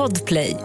[0.00, 0.56] Podplay.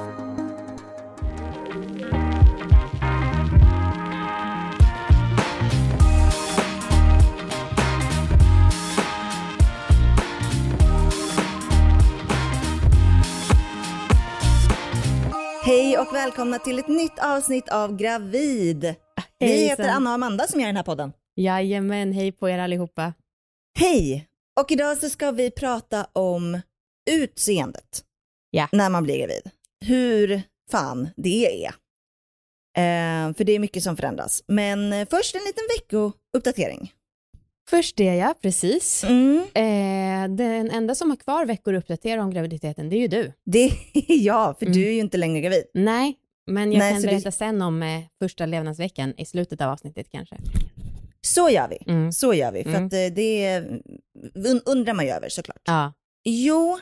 [15.64, 18.96] Hej och välkomna till ett nytt avsnitt av Gravid.
[19.40, 21.14] Vi heter Anna och Amanda som gör den här podden.
[21.36, 23.14] Jajamän, hej på er allihopa.
[23.80, 24.28] Hej!
[24.60, 26.62] Och idag så ska vi prata om
[27.12, 28.05] utseendet
[28.56, 28.68] Ja.
[28.72, 29.50] när man blir gravid.
[29.86, 30.42] Hur
[30.72, 31.68] fan det är.
[32.78, 34.44] Eh, för det är mycket som förändras.
[34.48, 36.92] Men eh, först en liten veckouppdatering.
[37.70, 39.04] Först det ja, precis.
[39.04, 43.08] Mm, Eh, den enda som har kvar veckor att uppdatera om graviditeten, det är ju
[43.08, 43.34] du.
[43.46, 43.72] det är
[44.26, 44.78] jag, för Mm.
[44.78, 45.64] du är ju inte längre gravid.
[45.74, 46.16] Nej,
[46.48, 50.38] men jag Nej, kan berätta sen om eh, första levnadsveckan i slutet av avsnittet kanske.
[51.22, 51.92] Så gör vi.
[51.92, 52.12] Mm.
[52.12, 52.86] Så gör vi, för Mm.
[52.88, 53.60] att eh, det
[54.36, 55.62] un- undrar man ju över såklart.
[55.66, 55.94] Ja,
[56.24, 56.80] Jo,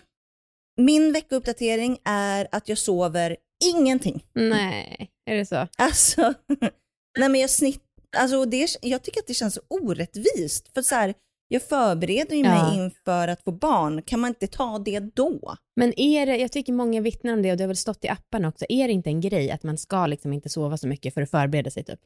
[0.77, 3.37] min veckouppdatering är att jag sover
[3.73, 4.25] ingenting.
[4.33, 5.67] nej, är det så?
[5.77, 6.33] Alltså,
[7.19, 7.83] nej men jag snitt,
[8.17, 10.73] alltså det, jag tycker att det känns orättvist.
[10.73, 11.13] För så här,
[11.47, 12.75] jag förbereder ju mig Ja.
[12.83, 15.55] inför att få barn, kan man inte ta det då?
[15.75, 18.07] Men är det, jag tycker många vittnar om det och det har väl stått i
[18.09, 21.13] apparna också, är det inte en grej att man ska liksom inte sova så mycket
[21.13, 21.99] för att förbereda sig typ?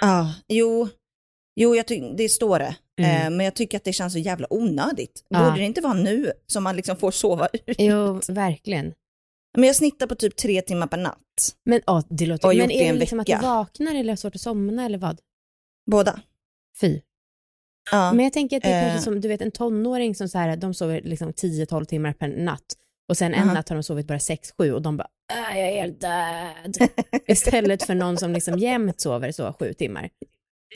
[0.00, 0.88] Ja, jo,
[1.60, 2.76] jo jag ty- det står det.
[3.00, 3.10] Mm.
[3.26, 5.24] Eh, men jag tycker att det känns så jävla onödigt.
[5.28, 5.44] Ja.
[5.44, 7.76] Borde det inte vara nu som man liksom får sova ut?
[7.78, 8.94] Jo, verkligen.
[9.58, 11.18] Men jag snittar på typ tre timmar per natt.
[11.64, 12.48] Men åh, det låter...
[12.48, 14.84] Och Men det är en det liksom att du vaknar eller har svårt att somna
[14.84, 15.20] eller vad?
[15.90, 16.20] Båda.
[16.80, 17.00] Fy.
[17.90, 18.12] Ja.
[18.12, 18.88] Men jag tänker att det är Eh.
[18.88, 22.28] kanske som, du vet en tonåring som så här, de sover liksom 10-12 timmar per
[22.28, 22.64] natt
[23.08, 23.54] och sen en Aha.
[23.54, 25.08] natt har de sovit bara 6-7 och de bara,
[25.52, 26.88] "Äh, jag är helt död.
[27.26, 30.10] Istället för någon som liksom jämt sover så 7 timmar.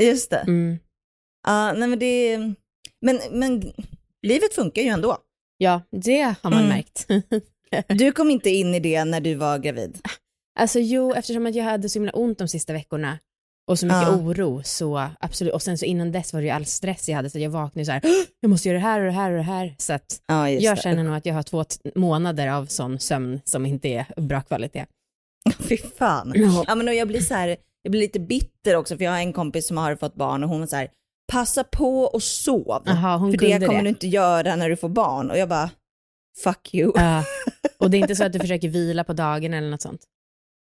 [0.01, 0.37] Just det.
[0.39, 0.79] Mm.
[1.47, 2.39] Ja, nej men det,
[3.01, 3.73] men, men
[4.23, 5.19] livet funkar ju ändå.
[5.59, 6.69] Ja, det har man Mm.
[6.69, 7.07] märkt.
[7.89, 9.99] Du kom inte in i det när du var gravid.
[10.59, 13.19] alltså jo, eftersom att jag hade så himla ont de sista veckorna
[13.71, 14.17] och så mycket Ja.
[14.17, 15.55] oro så absolut.
[15.55, 17.85] Och sen så innan dess var det ju all stress jag hade så jag vaknade
[17.87, 18.11] så här, "Åh,
[18.41, 19.75] jag måste göra det här och det här och det här.
[19.79, 20.83] Så att Ja, jag det.
[20.83, 24.87] känner nog att jag har två månader av sån sömn som inte är bra kvalitet.
[25.59, 26.33] Fy fan.
[26.35, 26.65] Ja.
[26.69, 29.19] Ja, men och jag blir så här, jag blir lite bitter också för jag har
[29.19, 30.89] en kompis som har fått barn och hon var så här,
[31.33, 32.83] passa på och sov.
[33.19, 33.83] Hon för det kommer det.
[33.83, 35.31] du inte göra när du får barn.
[35.31, 35.71] Och jag bara,
[36.45, 36.93] fuck you.
[36.95, 37.25] Ja.
[37.79, 40.05] Och det är inte så att du försöker vila på dagen eller något sånt.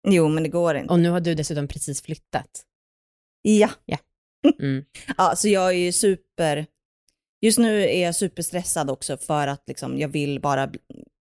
[0.08, 0.94] Jo, men det går inte.
[0.94, 2.64] Och nu har du dessutom precis flyttat.
[3.42, 3.70] Ja.
[4.60, 4.86] Mm.
[5.18, 6.66] ja, så jag är ju super,
[7.42, 10.72] just nu är jag superstressad också för att liksom, jag vill bara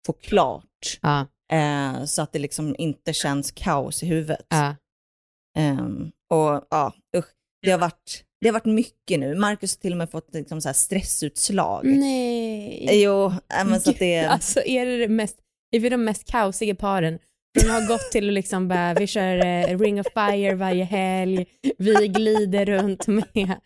[0.06, 0.98] få klart.
[1.02, 4.46] Ja, Eh, så att det liksom inte känns kaos i huvudet.
[4.48, 4.76] ja.
[5.58, 7.26] Ehm, och ja, usch,
[7.62, 9.34] det har varit, det har varit mycket nu.
[9.34, 11.84] Marcus har till och med fått liksom så stressutslag.
[11.86, 13.02] Nej.
[13.02, 14.28] Jo, äh, men så att det är...
[14.36, 15.36] Alltså är det det mest,
[15.70, 17.18] är vi de mest kaosiga paren?
[17.60, 20.84] Från att ha gått till att liksom bara, vi kör eh, Ring of Fire varje
[20.84, 21.46] helg,
[21.78, 23.60] vi glider runt med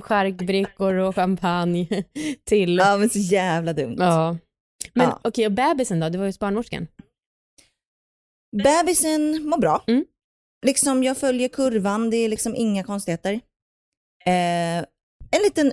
[0.02, 2.04] charkbrickor och champagne
[2.44, 3.96] till, Ja, men så jävla dumt.
[3.98, 4.36] ja.
[4.94, 5.20] Men Ja.
[5.24, 6.08] okej, och bebisen då?
[6.08, 6.86] Det var ju barnmorskan.
[8.64, 9.84] Bebisen mår bra.
[9.86, 10.04] Mm.
[10.66, 13.40] Liksom jag följer kurvan, det är liksom inga konstigheter.
[14.26, 14.78] Eh,
[15.30, 15.72] en liten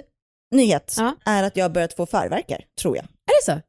[0.55, 1.15] nyhet Ja.
[1.25, 3.05] är att jag har börjat få förverkar, tror jag.
[3.05, 3.61] Är det så?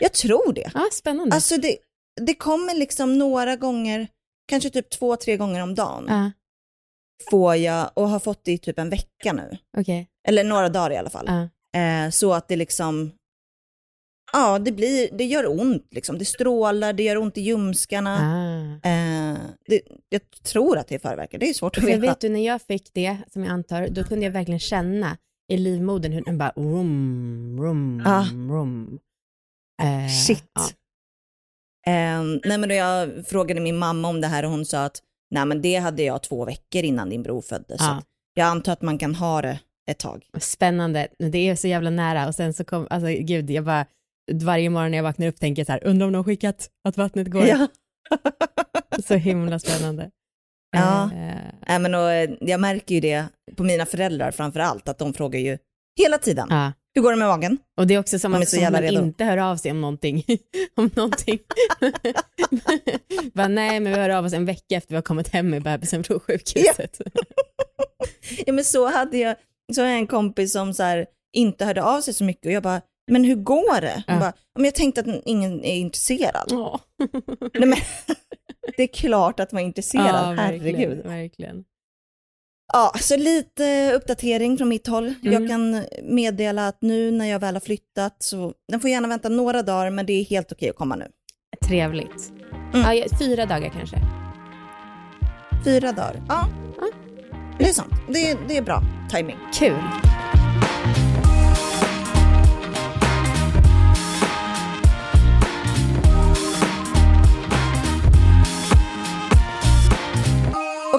[0.00, 0.70] Jag tror det.
[0.74, 1.34] Ja, spännande.
[1.34, 1.76] Alltså det,
[2.20, 4.08] det kommer liksom några gånger,
[4.48, 6.30] kanske typ två, tre gånger om dagen Ja,
[7.30, 9.58] får jag och har fått det i typ en vecka nu.
[9.78, 10.08] okej.
[10.28, 11.26] Eller några dagar i alla fall.
[11.26, 11.48] Ja.
[11.80, 13.12] Eh, så att det liksom,
[14.32, 16.18] ja det blir, det gör ont liksom.
[16.18, 18.14] Det strålar, det gör ont i ljumskarna.
[18.84, 18.88] Ah.
[18.88, 19.17] Eh,
[19.66, 22.00] det, jag tror att det är förverkar, det är svårt att veta.
[22.00, 25.16] vet du, när jag fick det, som jag antar, då kunde jag verkligen känna
[25.52, 28.24] i livmodern hur den bara rum, rum, Ah.
[28.32, 28.98] rum.
[29.82, 30.44] Eh, Shit.
[30.54, 30.62] ja.
[31.92, 35.02] Eh, nej men då jag frågade min mamma om det här och hon sa att
[35.30, 37.80] nej men det hade jag två veckor innan din bror föddes.
[37.80, 38.04] Att
[38.34, 39.58] jag antar att man kan ha det
[39.90, 40.26] ett tag.
[40.40, 43.86] Spännande, det är så jävla nära och sen så kom, alltså gud, jag bara,
[44.32, 46.96] varje morgon när jag vaknar upp tänker jag så här, undrar om de skickat att
[46.96, 47.46] vattnet går.
[47.46, 47.68] Ja.
[49.06, 50.10] Så himla spännande.
[50.76, 51.04] Ja.
[51.04, 53.24] Eh, Nej, men och, eh, jag märker ju det
[53.56, 55.58] på mina föräldrar framför allt, att de frågar ju
[56.00, 56.72] hela tiden, ja.
[56.94, 57.58] hur går det med magen?
[57.76, 59.02] Och det är också som De att som man redo.
[59.02, 60.24] inte hör av sig om någonting.
[60.76, 61.38] om någonting.
[63.34, 65.62] bara, nej, men vi hör av oss en vecka efter vi har kommit hem med
[65.62, 67.00] bebisen från sjukhuset.
[68.46, 69.36] Ja men så hade jag,
[69.74, 71.06] så har jag en kompis som så här,
[71.36, 74.02] inte hörde av sig så mycket och jag bara, men hur går det?
[74.06, 74.20] Hon Ja.
[74.20, 76.46] bara, men jag tänkte att ingen är intresserad.
[76.50, 76.80] Ja.
[77.54, 77.78] Nej, men,
[78.76, 81.06] det är klart att man är intresserad, verkligen, herregud.
[81.06, 81.64] verkligen.
[82.72, 85.14] Ja, så lite uppdatering från mitt håll.
[85.22, 85.48] Jag Mm.
[85.48, 89.62] kan meddela att nu när jag väl har flyttat så, den får gärna vänta några
[89.62, 91.06] dagar men det är helt okej att komma nu.
[91.66, 92.32] Trevligt.
[92.72, 93.96] Ja, ja, fyra dagar kanske.
[95.64, 96.22] Fyra dagar.
[96.28, 96.48] Ja,
[96.80, 96.86] Ja.
[97.58, 97.92] det är sant.
[98.08, 99.36] Det, det är bra timing.
[99.54, 99.82] Kul.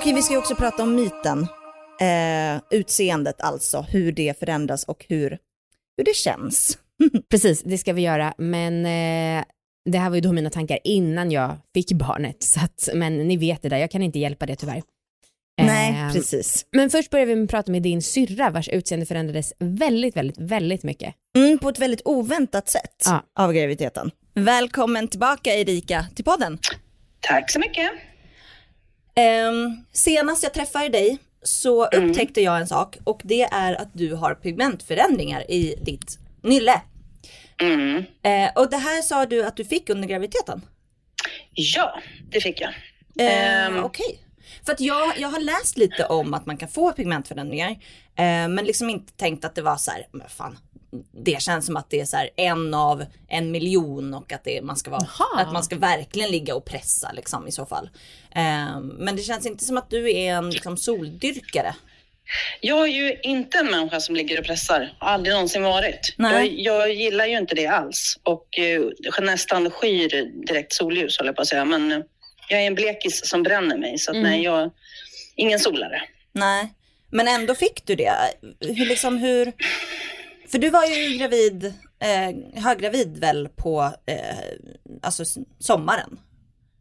[0.01, 1.47] Okej, vi ska ju också prata om myten.
[2.01, 5.37] Eh, utseendet alltså, hur det förändras och hur,
[5.97, 6.77] hur det känns.
[7.29, 8.33] Precis, det ska vi göra.
[8.37, 9.43] Men eh,
[9.89, 12.43] det här var ju då mina tankar innan jag fick barnet.
[12.43, 14.81] Så att, men ni vet det där, jag kan inte hjälpa det tyvärr.
[15.61, 16.65] Nej, Eh, precis.
[16.71, 20.37] Men först börjar vi med att prata med din syrra vars utseende förändrades väldigt, väldigt,
[20.37, 21.15] väldigt mycket.
[21.37, 23.23] Mm, på ett väldigt oväntat sätt Ja.
[23.39, 24.11] av graviditeten.
[24.33, 26.59] Välkommen tillbaka Erika till podden.
[27.19, 27.91] Tack så mycket.
[29.19, 34.13] Ehm, senast jag träffade dig så upptäckte jag en sak och det är att du
[34.13, 36.81] har pigmentförändringar i ditt nylle.
[37.61, 38.03] Mm.
[38.23, 40.61] Eh, och det här sa du att du fick under graviditeten.
[41.53, 42.01] Ja,
[42.31, 42.73] det fick jag.
[43.19, 43.83] Ehm.
[43.83, 44.19] Okej.
[44.65, 47.69] För att jag, jag har läst lite om att man kan få pigmentförändringar.
[48.15, 50.57] Eh, men liksom inte tänkt att det var så här, men fan.
[51.11, 54.61] Det känns som att det är så här en av en miljon och att det,
[54.61, 55.07] man ska vara,
[55.37, 57.89] att man ska verkligen ligga och pressa liksom i så fall.
[58.35, 61.75] Eh, men det känns inte som att du är en liksom, soldyrkare.
[62.61, 64.93] Jag är ju inte en människa som ligger och pressar.
[64.99, 66.13] Har aldrig någonsin varit.
[66.17, 68.81] Jag, jag gillar ju inte det alls och eh,
[69.21, 71.65] nästan skyr direkt solljus håller jag på att säga.
[71.65, 71.99] Men eh,
[72.49, 74.31] jag är en blekis som bränner mig så att Mm.
[74.31, 74.71] nej, jag
[75.35, 76.01] ingen solare.
[76.31, 76.73] Nej,
[77.11, 78.13] men ändå fick du det.
[78.59, 79.53] Hur liksom hur?
[80.51, 84.15] För du var ju gravid, eh, höggravid väl på eh,
[85.01, 85.23] alltså
[85.59, 86.19] sommaren?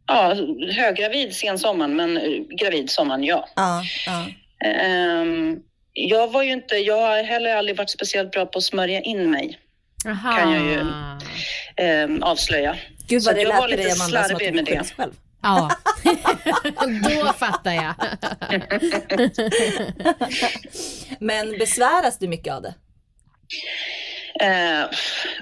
[0.07, 0.35] Ja,
[0.71, 2.23] höggravid sensommaren men eh,
[2.61, 3.47] gravid sommaren, ja.
[3.55, 4.25] Ja, ja.
[4.67, 5.59] Ehm,
[5.93, 9.31] jag var ju inte, jag har heller aldrig varit speciellt bra på att smörja in
[9.31, 9.59] mig,
[10.07, 10.37] Aha.
[10.37, 10.85] Kan jag ju-
[11.75, 12.75] ehm, avslöja.
[13.07, 14.93] Gud Så vad det jag lät var dig Amanda som att slarvig du med det.
[14.97, 15.11] själv.
[15.41, 15.69] Ja,
[17.25, 17.93] då fattar jag.
[21.19, 22.73] Men besväras du mycket av det?
[24.41, 24.89] Eh,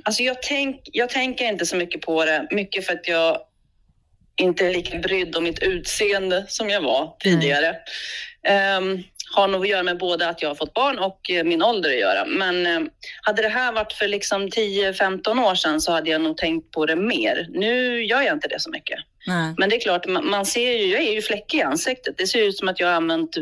[0.04, 3.40] alltså jag, tänk, jag tänker inte så mycket på det, mycket för att jag
[4.42, 7.76] inte är lika brydd om mitt utseende som jag var tidigare.
[8.48, 9.04] Ehm,
[9.36, 11.90] har nog att göra med både att jag har fått barn och eh, min ålder
[11.90, 12.26] att göra.
[12.26, 12.80] Men eh,
[13.22, 16.86] hade det här varit för liksom 10-15 år sedan så hade jag nog tänkt på
[16.86, 17.48] det mer.
[17.50, 19.00] Nu gör jag inte det så mycket.
[19.28, 19.54] Nej.
[19.58, 22.18] Men det är klart, man, ser ju, jag är ju fläckig i ansiktet.
[22.18, 23.36] Det ser ut som att jag har använt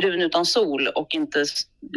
[0.00, 1.44] brun utan sol och inte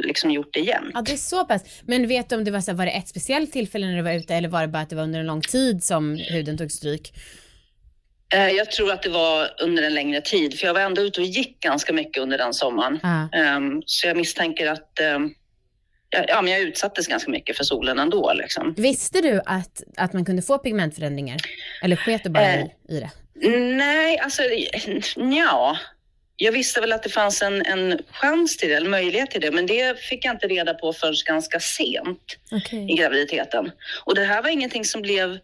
[0.03, 0.91] liksom gjort det igen.
[0.93, 1.61] Ja, det är så pass.
[1.85, 4.01] Men vet du om det var, så här, var det ett speciellt tillfälle när du
[4.01, 6.57] var ute eller var det bara att det var under en lång tid som huden
[6.57, 7.13] tog stryk?
[8.33, 11.21] Eh, Jag tror att det var under en längre tid, för jag var ändå ute
[11.21, 12.99] och gick ganska mycket under den sommaren.
[13.33, 15.29] Ehm, Så jag misstänker att ehm,
[16.27, 18.33] ja, men jag utsattes ganska mycket för solen ändå.
[18.33, 18.73] Liksom.
[18.77, 21.37] Visste du att, att man kunde få pigmentförändringar?
[21.83, 22.65] Eller sket du bara Eh.
[22.89, 23.09] i, det?
[23.59, 24.41] Nej, alltså
[25.15, 25.77] ja.
[26.35, 29.51] Jag visste väl att det fanns en, en chans till det, eller möjlighet till det,
[29.51, 32.37] men det fick jag inte reda på förrän ganska sent
[32.89, 33.71] i graviditeten.
[34.05, 35.39] Och det här var ingenting som blev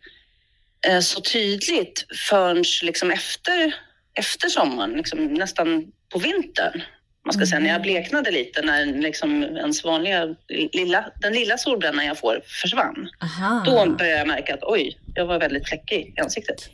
[0.87, 3.75] eh, så tydligt förrän liksom efter,
[4.13, 6.81] efter sommaren, liksom nästan på vintern.
[7.29, 10.35] Man ska säga, när jag bleknade lite, när liksom ens vanliga,
[10.73, 13.09] lilla, den lilla solbrännan jag får försvann.
[13.21, 13.63] Aha.
[13.65, 16.69] Då började jag märka att oj, jag var väldigt fläckig i ansiktet.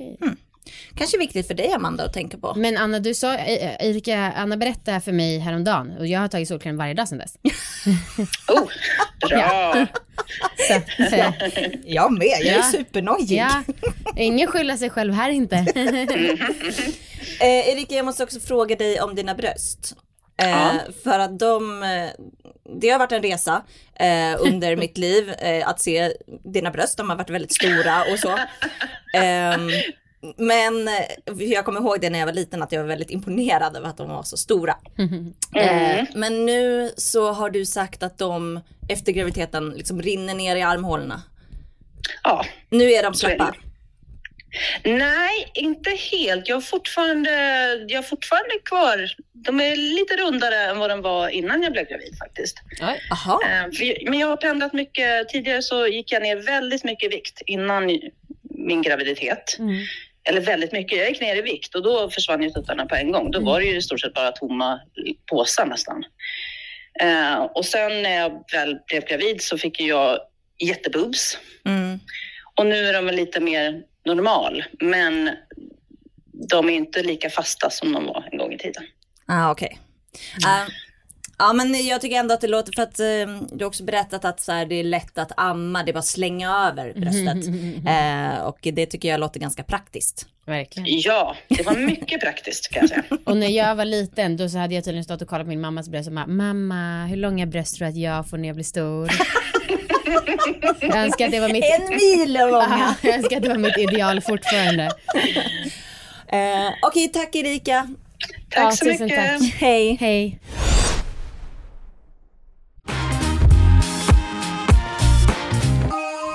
[0.98, 2.53] Kanske viktigt för dig Amanda att tänka på.
[2.56, 6.48] Men Anna, du sa, eh, Erika, Anna berättade för mig häromdagen och jag har tagit
[6.48, 7.34] solkräm varje dag sedan dess.
[8.48, 8.68] Oh,
[9.30, 9.74] bra!
[10.68, 11.13] Så, att,
[11.58, 12.63] eh, Jag med, jag är Ja.
[12.63, 13.32] supernojig.
[13.38, 13.63] ja,
[14.18, 15.56] ingen skylla sig själv här inte.
[17.41, 19.96] Eh, Erika, jag måste också fråga dig om dina bröst.
[20.38, 20.72] Eh, Ja.
[21.04, 22.10] För att de, eh,
[22.82, 23.63] det har varit en resa
[23.96, 26.13] eh, under mitt liv eh, att se
[26.44, 26.98] dina bröst.
[26.98, 28.38] De har varit väldigt stora och så.
[29.18, 29.70] Ehm,
[30.38, 30.94] men eh,
[31.38, 33.98] jag kommer ihåg det när jag var liten att jag var väldigt imponerad över att
[33.98, 34.75] de var så stora.
[35.56, 40.62] Eh, men nu så har du sagt att de efter graviditeten liksom rinner ner i
[40.62, 41.22] armhålorna.
[42.24, 43.56] Ja, Nu är de slappa.
[44.84, 46.48] Nej, inte helt.
[46.50, 47.32] Jag har fortfarande,
[47.88, 49.10] jag har fortfarande kvar...
[49.34, 52.58] De är lite rundare än vad de var innan jag blev gravid faktiskt.
[52.82, 53.02] Oj.
[53.46, 55.30] Eh, för- Men jag har pendlat mycket.
[55.30, 58.00] Tidigare så gick jag ner väldigt mycket vikt innan
[58.50, 59.56] min graviditet.
[59.60, 59.76] Mm.
[60.30, 60.98] Eller väldigt mycket.
[60.98, 63.32] Jag gick ner i vikt och då försvann ju tuttarna på en gång.
[63.32, 64.80] Då var det ju i stort sett bara tomma
[65.30, 66.04] påsar nästan.
[67.02, 70.20] Eh, och sen när jag väl blev gravid så fick jag
[70.60, 71.38] jättebubs.
[71.66, 72.00] Mm.
[72.56, 75.30] Och nu är de lite mer normal, men
[76.50, 78.84] de är inte lika fasta som de var en gång i tiden.
[79.26, 79.80] Ah, okej.
[80.48, 80.66] Ah,
[81.38, 84.26] Ja men jag tycker ändå att det låter för att eh, du har också berättat
[84.26, 87.48] att så här, det är lätt att amma, det är bara att slänga över bröstet.
[87.88, 90.28] eh, och det tycker jag låter ganska praktiskt.
[90.46, 91.00] Verkligen.
[91.00, 93.04] Ja, det var mycket praktiskt kan jag säga.
[93.26, 95.62] Och när jag var liten då så hade jag tydligen stått och kollat på min
[95.62, 98.56] mammas bröst och bara, mamma hur långa bröst tror du att jag får när jag
[98.56, 99.10] blir stor?
[100.82, 101.64] jag önskar att det var mitt...
[101.64, 102.68] En mil långa!
[102.80, 104.84] Ja, jag önskar att det var mitt ideal fortfarande.
[106.28, 107.88] Eh, Okej, tack Erika.
[108.50, 109.40] Tack Ja, så tusen mycket.
[109.40, 109.54] tack.
[109.62, 109.98] Hej.
[110.00, 110.40] Hej.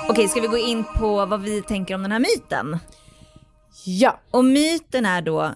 [0.09, 2.79] Okej, ska vi gå in på vad vi tänker om den här myten?
[3.85, 4.19] Ja.
[4.31, 5.51] Och myten är då,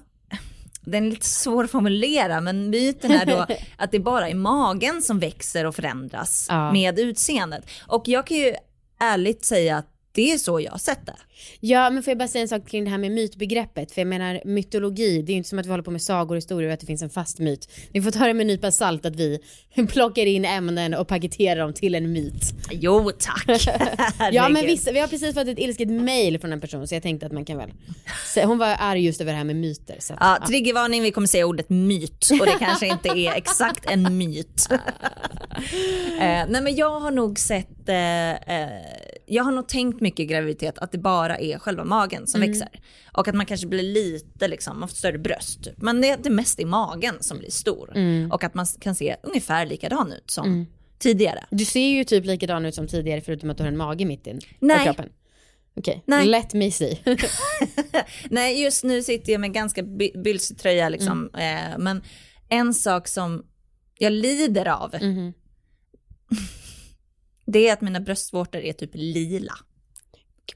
[0.86, 3.46] den är lite svår att formulera, men myten är då
[3.77, 6.72] att det bara är magen som växer och förändras Ja.
[6.72, 7.63] med utseendet.
[7.88, 8.56] Och jag kan ju
[9.00, 11.16] ärligt säga att det är så jag har sett det.
[11.60, 13.92] Ja, men får jag bara säga en sak kring det här med mytbegreppet?
[13.92, 16.36] För jag menar mytologi, det är ju inte som att vi håller på med sagor
[16.36, 17.70] och historier och att det finns en fast myt.
[17.92, 19.40] Ni får ta det med en nypa salt att vi
[19.90, 22.54] plockar in ämnen och paketerar dem till en myt.
[22.72, 23.46] Jo tack.
[24.32, 27.04] Ja men vissa, vi har precis fått ett ilsket mail från en person så jag
[27.04, 27.72] tänkte att man kan väl.
[28.44, 29.96] Hon var arg just över det här med myter.
[30.00, 33.92] Så att, Ja, triggervarning, vi kommer säga ordet myt och det kanske inte är exakt
[33.92, 34.68] en myt.
[34.72, 38.68] eh, nej men jag har nog sett, eh, eh,
[39.25, 42.70] jag har nog tänkt mycket i graviditet att det bara är själva magen som växer.
[43.13, 45.63] Och att man kanske blir lite liksom, man får större bröst.
[45.63, 45.77] typ.
[45.82, 47.94] Men det, det mest är magen som blir stor.
[48.32, 50.65] Och att man kan se ungefär likadan ut som
[51.00, 51.46] tidigare.
[51.51, 54.24] Du ser ju typ likadan ut som tidigare förutom att du har en mage mitt
[54.24, 55.10] på kroppen.
[55.77, 56.25] Okej, Nej.
[56.27, 57.00] let me see.
[58.29, 61.29] Nej, just nu sitter jag med ganska by- bylsig tröja liksom.
[61.38, 62.01] Eh, men
[62.50, 63.46] en sak som
[64.00, 65.34] jag lider av, Mhm.
[67.46, 69.54] det är att mina bröstvårtor är typ lila.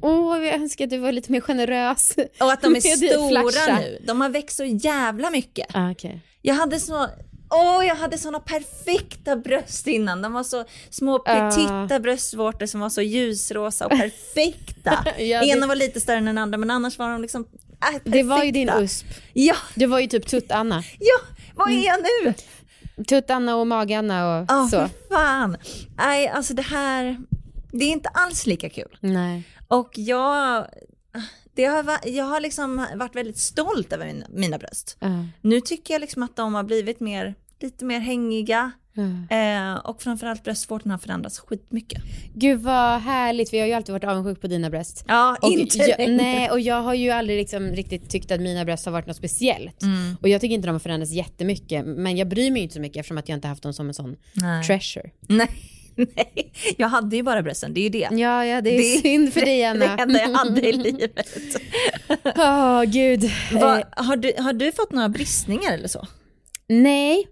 [0.02, 2.16] Åh, jag önskar att du var lite mer generös.
[2.40, 3.14] Och att de är det
[3.62, 4.00] stora nu.
[4.08, 5.68] De har växt så jävla mycket.
[5.74, 6.22] Ah, okej.
[6.42, 7.08] Jag hade så,
[7.50, 10.22] åh jag hade såna perfekta bröst innan.
[10.22, 11.52] De var så små Ah.
[11.52, 15.06] petita bröstvårtor som var så ljusrosa och perfekta.
[15.18, 17.48] Ja, det- Ena var lite större än den andra men annars var de liksom
[17.94, 18.84] äh, Det var ju din perfekta.
[18.84, 19.06] USP.
[19.34, 20.84] Ja, Du var ju typ Tutt-Anna.
[21.00, 21.20] ja,
[21.56, 22.34] vad är jag nu?
[23.08, 24.78] Tutt-Anna och Mag-Anna och Ja, så.
[24.78, 25.58] för fan.
[25.98, 27.18] Nej, alltså det här,
[27.72, 28.98] det är inte alls lika kul.
[29.00, 29.44] Nej.
[29.68, 30.68] Och jag,
[31.54, 34.98] det har, jag har liksom varit väldigt stolt över mina, mina bröst.
[35.00, 38.72] Ja, Nu tycker jag liksom att de har blivit mer, lite mer hängiga.
[39.30, 39.36] ja.
[39.38, 42.02] Eh, och framförallt bröstvårtorna har förändrats skitmycket.
[42.36, 45.04] Gud vad härligt, vi har ju alltid varit avundsjuk på dina bröst.
[45.08, 48.66] Ja, Och inte jag, nej, och jag har ju aldrig liksom riktigt tyckt att mina
[48.66, 49.84] bröst har varit något speciellt.
[49.84, 50.16] Mm.
[50.22, 52.98] Och jag tycker inte de har förändrats jättemycket, men jag bryr mig inte så mycket
[53.00, 54.64] eftersom att jag inte haft dem som en sån Nej.
[54.64, 55.10] treasure.
[55.28, 55.48] nej,
[55.96, 58.08] nej, jag hade ju bara brösten, det är ju det.
[58.12, 59.98] Ja, ja, det är Det- synd för dig Det Anna.
[59.98, 61.20] enda jag hade i livet.
[62.38, 63.32] Åh gud.
[63.54, 66.08] Va, Eh, har, du, har du fått några bristningar eller så?
[66.70, 67.28] nej,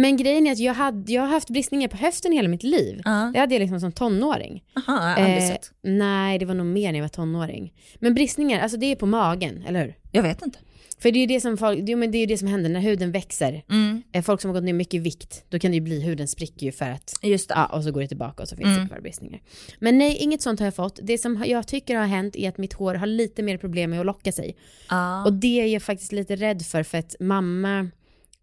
[0.00, 3.00] men grejen är att jag, hade, jag har haft bristningar på höften hela mitt liv.
[3.04, 3.30] Ja.
[3.34, 4.62] Det hade jag liksom som tonåring.
[4.76, 5.70] Aha, jag har aldrig Eh, sett.
[5.82, 7.72] nej, det var nog mer när jag var tonåring.
[7.98, 9.94] Men bristningar, alltså det är på magen, eller hur?
[10.12, 10.58] Jag vet inte.
[10.98, 12.80] För det är ju det som, folk, jo, men det, är det som händer när
[12.80, 13.64] huden växer.
[13.70, 16.00] Mm, Eh, Folk som har gått ner mycket i vikt, då kan det ju bli,
[16.00, 17.54] huden spricker ju för att, just det.
[17.54, 18.80] ja, och så går det tillbaka och så finns Mm.
[18.82, 19.40] det kvar bristningar.
[19.78, 20.98] Men nej, inget sånt har jag fått.
[21.02, 24.00] Det som jag tycker har hänt är att mitt hår har lite mer problem med
[24.00, 24.56] att locka sig.
[24.90, 25.24] Ja.
[25.24, 27.88] Och det är jag faktiskt lite rädd för, för att mamma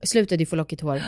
[0.05, 1.01] slutade ju få lockigt hår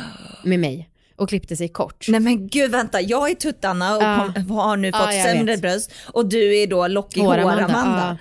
[0.43, 2.05] med mig och klippte sig kort.
[2.07, 4.33] Nej men gud vänta, jag är tuttarna och Ja.
[4.35, 5.61] kom, har nu fått jag sämre vet.
[5.61, 7.69] bröst och du är då lockig hår Amanda.
[8.09, 8.17] Ja.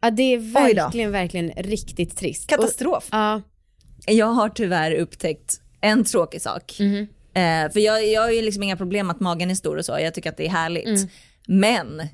[0.00, 2.46] ja, det är verkligen, verkligen riktigt trist.
[2.46, 3.04] Katastrof.
[3.08, 3.42] Och, ja,
[4.06, 6.76] Jag har tyvärr upptäckt en tråkig sak.
[6.80, 7.06] mhm.
[7.34, 9.92] Eh, för jag, jag har ju liksom inga problem att magen är stor och så,
[10.00, 10.86] jag tycker att det är härligt.
[10.86, 11.08] Mm.
[11.46, 12.08] Men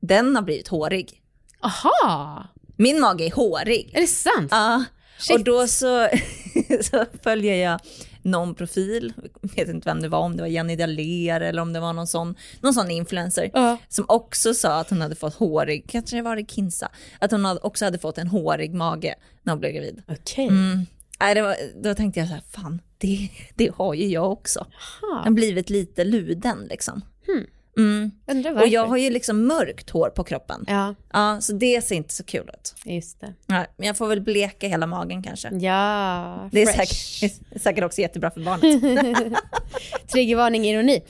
[0.00, 1.22] den har blivit hårig.
[1.60, 2.44] Aha,
[2.76, 3.90] Min mage är hårig.
[3.94, 4.48] är det sant?
[4.50, 4.84] Ja,
[5.18, 5.36] Shit.
[5.36, 6.08] och då så,
[6.80, 7.80] så följer jag
[8.22, 11.72] någon profil, jag vet inte vem det var, om det var Jenny Dalér eller om
[11.72, 13.50] det var någon sån, någon sån influencer.
[13.54, 13.78] Ja.
[13.88, 17.84] Som också sa att hon hade fått hårig, kanske var det Kinsa, att hon också
[17.84, 20.02] hade fått en hårig mage när hon blev gravid.
[20.08, 20.46] Okej.
[20.46, 20.86] Mm.
[21.20, 24.66] Nej, det var, då tänkte jag så här, fan det, det har ju jag också.
[25.02, 27.02] Jag har blivit lite luden liksom.
[27.26, 27.46] Hmm.
[27.78, 28.10] Mm.
[28.26, 28.70] Undrar Och varför.
[28.70, 30.64] jag har ju liksom mörkt hår på kroppen.
[30.68, 32.74] Ja, Ja, så det ser inte så kul ut.
[32.84, 33.34] just det.
[33.46, 35.48] Nej, men jag får väl bleka hela magen kanske.
[35.48, 36.94] Ja, Det är fresh.
[36.94, 39.38] säkert, är säkert också jättebra för barnet.
[40.12, 41.02] Triggervarning, ironi.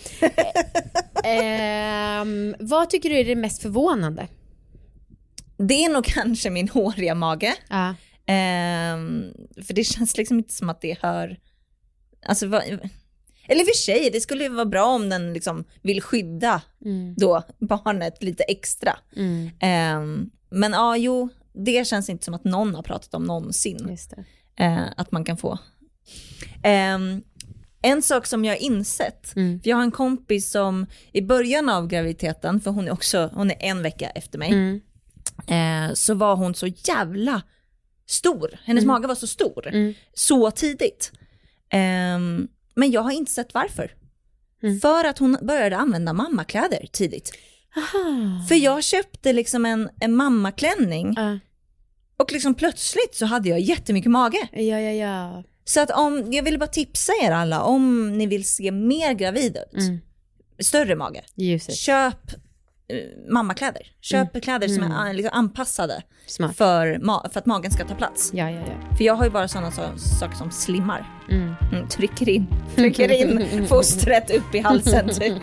[1.25, 4.29] Ehm, vad tycker du är det mest förvånande?
[5.59, 7.55] Det är nog kanske min håriga mage.
[7.69, 7.95] Ja.
[8.27, 9.25] Ehm,
[9.67, 11.37] för det känns liksom inte som att det hör...
[12.27, 12.63] Alltså, vad,
[13.49, 16.63] eller i och för sig, det skulle ju vara bra om den liksom vill skydda
[16.85, 17.15] Mm.
[17.19, 18.99] då barnet lite extra.
[19.17, 23.77] Mm, Ehm, men ja, jo, det känns inte som att någon har pratat om någonsin.
[24.57, 25.59] eh, att man kan få.
[26.63, 27.23] Ehm,
[27.83, 29.61] En sak som jag har insett, mm.
[29.61, 33.51] för jag har en kompis som i början av graviditeten, för hon är också, hon
[33.51, 34.81] är en vecka efter mig, mm.
[35.47, 37.43] eh, så var hon så jävla
[38.07, 38.59] stor.
[38.65, 38.93] Hennes mm.
[38.95, 39.95] mage var så stor, mm.
[40.15, 41.13] så tidigt.
[41.73, 42.19] Eh,
[42.77, 43.95] men jag har inte sett varför.
[44.63, 44.81] Mm.
[44.81, 47.33] För att hon började använda mammakläder tidigt.
[47.77, 48.45] Aha.
[48.49, 51.37] För jag köpte liksom en, en mammaklänning uh.
[52.17, 54.49] och liksom plötsligt så hade jag jättemycket mage.
[54.53, 55.43] Ja, ja, ja.
[55.65, 59.57] Så att om, jag vill bara tipsa er alla, om ni vill se mer gravid
[59.57, 59.99] ut, mm.
[60.59, 61.25] större mage,
[61.73, 62.31] köp
[63.29, 63.83] mammakläder.
[64.01, 64.41] Köp mm.
[64.41, 65.17] kläder som är mm.
[65.17, 66.03] liksom anpassade
[66.57, 68.31] för, för att magen ska ta plats.
[68.35, 68.97] Ja, ja, ja.
[68.97, 71.07] För jag har ju bara sådana så, saker som slimmar.
[71.31, 71.55] Mm.
[71.73, 75.43] Mm, trycker in, trycker in fostret upp i halsen typ.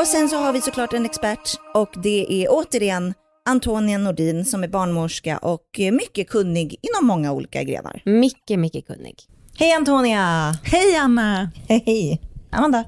[0.00, 3.14] Och sen så har vi såklart en expert och det är återigen
[3.50, 8.02] Antonia Nordin som är barnmorska och mycket kunnig inom många olika grenar.
[8.04, 9.14] Mycket, mycket kunnig.
[9.58, 10.58] Hej Antonia!
[10.62, 11.50] Hej Anna!
[11.68, 12.20] Hej!
[12.50, 12.84] Amanda?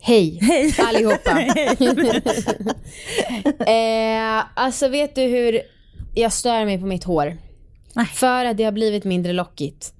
[0.00, 0.74] Hej, Hej.
[0.78, 1.40] allihopa.
[3.70, 5.60] eh, alltså vet du hur
[6.14, 7.36] jag stör mig på mitt hår?
[7.94, 8.06] Nej.
[8.06, 9.94] För att det har blivit mindre lockigt.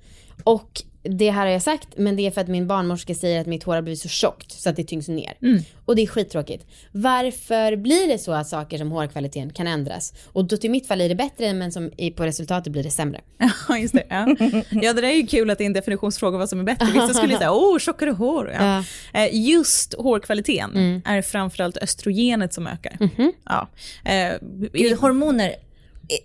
[0.44, 3.46] Och det här har jag sagt, men det är för att min barnmorska säger att
[3.46, 5.32] mitt hår har blivit så tjockt så att det tyngs ner.
[5.42, 5.62] Mm.
[5.84, 6.66] Och det är skittråkigt.
[6.92, 10.14] Varför blir det så att saker som hårkvaliteten kan ändras?
[10.26, 13.20] Och då till mitt fall är det bättre, men som på resultatet blir det sämre.
[13.68, 14.04] Ja, just det.
[14.08, 14.36] Ja.
[14.70, 16.86] ja, det där är ju kul att det är en definitionsfråga vad som är bättre.
[16.86, 18.50] Vissa skulle säga, åh, tjockare hår.
[18.54, 18.84] Ja.
[19.12, 19.20] Ja.
[19.20, 21.02] Eh, just hårkvaliteten mm.
[21.04, 22.96] är framförallt östrogenet som ökar.
[23.00, 23.32] Mm -hmm.
[23.44, 23.68] ja.
[24.04, 25.54] Eh, hormoner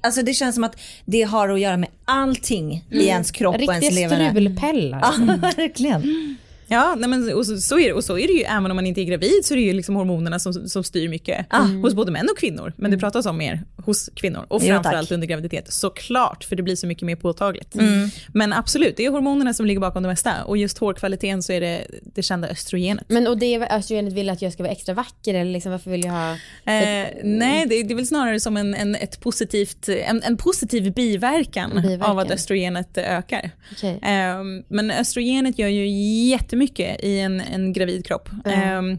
[0.02, 3.04] Alltså det känns som att det har att göra med allting mm.
[3.04, 4.24] i ens kropp Riktiga och ens leverne.
[4.24, 5.00] Riktiga strulpellar.
[5.02, 6.38] Ja, verkligen.
[6.68, 8.76] Ja, nej men, och så, så, är det, och så är det ju även om
[8.76, 11.82] man inte är gravid så är det ju liksom hormonerna som, som styr mycket mm.
[11.82, 12.74] hos både män och kvinnor.
[12.78, 13.00] Men det mm.
[13.00, 15.74] pratas om mer hos kvinnor och framförallt under graviditet.
[15.74, 17.76] Såklart, för det blir så mycket mer påtagligt.
[17.76, 18.10] Mm.
[18.34, 21.62] Men absolut, det är hormonerna som ligger bakom det mesta och just hårkvaliteten så är
[21.62, 23.06] det det kända östrogenet.
[23.08, 26.04] Men och det östrogenet vill att jag ska vara extra vacker eller liksom, varför vill
[26.06, 26.32] jag ha?
[26.32, 30.94] Eh, nej, det, det är väl snarare som en, en, ett positivt, en, en positiv
[30.94, 33.52] biverkan, biverkan, av att östrogenet ökar.
[33.72, 33.96] Okay.
[33.96, 35.88] Eh, men östrogenet gör ju
[36.30, 38.30] jättemycket jättemycket i en, en gravid kropp.
[38.46, 38.98] Mm.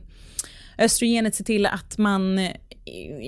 [0.78, 2.50] östrogenet ser till att man eh,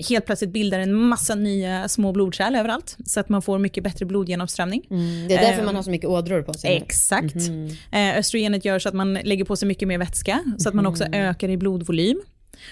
[0.08, 4.06] helt plötsligt bildar en massa nya små blodkärl överallt så att man får mycket bättre
[4.06, 4.86] blodgenomströmning.
[4.90, 6.76] Mm, det är därför man har så mycket ådror på sig.
[6.76, 7.34] Exakt.
[7.34, 7.70] Mm.
[8.18, 11.04] Östrogenet gör så att man lägger på sig mycket mer vätska så att man också
[11.04, 11.20] mm.
[11.20, 12.20] ökar i blodvolym.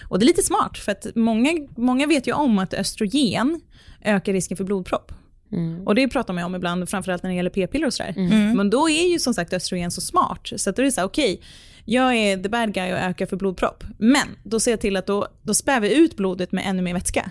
[0.08, 3.60] Och det är lite smart för att många, många vet ju om att östrogen
[4.04, 5.12] ökar risken för blodpropp.
[5.52, 5.86] Mm.
[5.86, 8.14] Och det pratar man om ibland, framförallt när det gäller p-piller och sådär.
[8.16, 8.32] Mm.
[8.32, 8.56] mm.
[8.56, 11.00] Men då är ju som sagt östrogen så smart, så att då är det så
[11.00, 11.46] här, okej, okay,
[11.84, 13.84] jag är the bad guy och ökar för blodpropp.
[13.98, 16.94] Men då ser jag till att då, då spär vi ut blodet med ännu mer
[16.94, 17.30] vätska.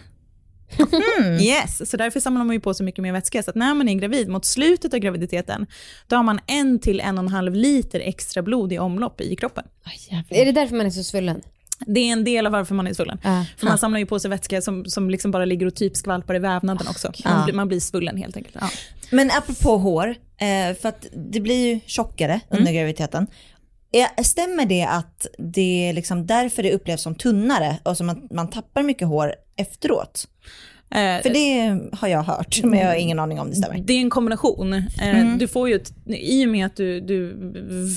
[1.20, 1.40] Mm.
[1.42, 3.44] Yes, så därför samlar man ju på sig mycket mer vätska.
[3.44, 5.68] Så att när man är gravid, mot slutet av graviditeten,
[6.08, 9.36] då har man en till en och en halv liter extra blod i omlopp i
[9.36, 9.64] kroppen.
[9.86, 11.42] Oh, är det därför man är så svullen?
[11.80, 13.18] Det är en del av varför man är svullen.
[13.26, 15.98] Uh, För man samlar ju på sig vätska som, som liksom bara ligger och typ
[15.98, 17.12] skvalpar i vävnaden också.
[17.26, 18.56] Man, blir, man blir svullen helt enkelt.
[18.56, 18.70] Uh.
[19.12, 22.74] Men apropå hår, eh, för att det blir ju tjockare under mm.
[22.74, 23.28] graviditeten.
[24.24, 28.50] Stämmer det att det är liksom därför det upplevs som tunnare och som att man
[28.50, 30.28] tappar mycket hår efteråt?
[30.90, 33.78] Eh, För det har jag hört, men jag har ingen aning om det stämmer.
[33.78, 34.74] Det är en kombination.
[34.74, 35.38] Eh, mm.
[35.38, 37.38] Du får ju, I och med att du, du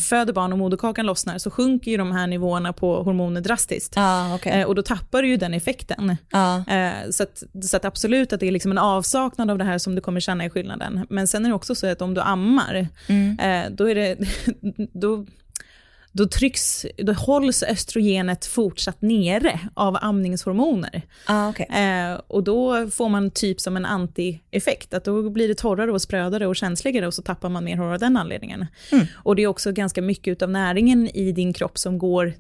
[0.09, 3.95] föder barn och moderkakan lossnar så sjunker ju de här nivåerna på hormoner drastiskt.
[3.97, 4.61] Ah, okay.
[4.61, 6.17] Eh, och då tappar du ju den effekten.
[6.33, 6.61] Ah.
[7.11, 9.95] Så, att, så att absolut att det är liksom en avsaknad av det här som
[9.95, 11.07] du kommer känna i skillnaden.
[11.11, 13.37] Men sen är det också så att om du ammar, mm.
[13.77, 14.17] då är det...
[14.93, 15.27] Då,
[16.19, 21.03] då, trycks, då hålls östrogenet fortsatt nere av amningshormoner.
[21.27, 21.67] Ah, okay.
[21.67, 26.03] eh, och då får man typ som en anti-effekt, att då blir det torrare och
[26.03, 28.67] sprödare och känsligare och så tappar man mer hår av den anledningen.
[28.93, 29.07] Mm.
[29.15, 32.33] Och det är också ganska mycket av näringen i din kropp som går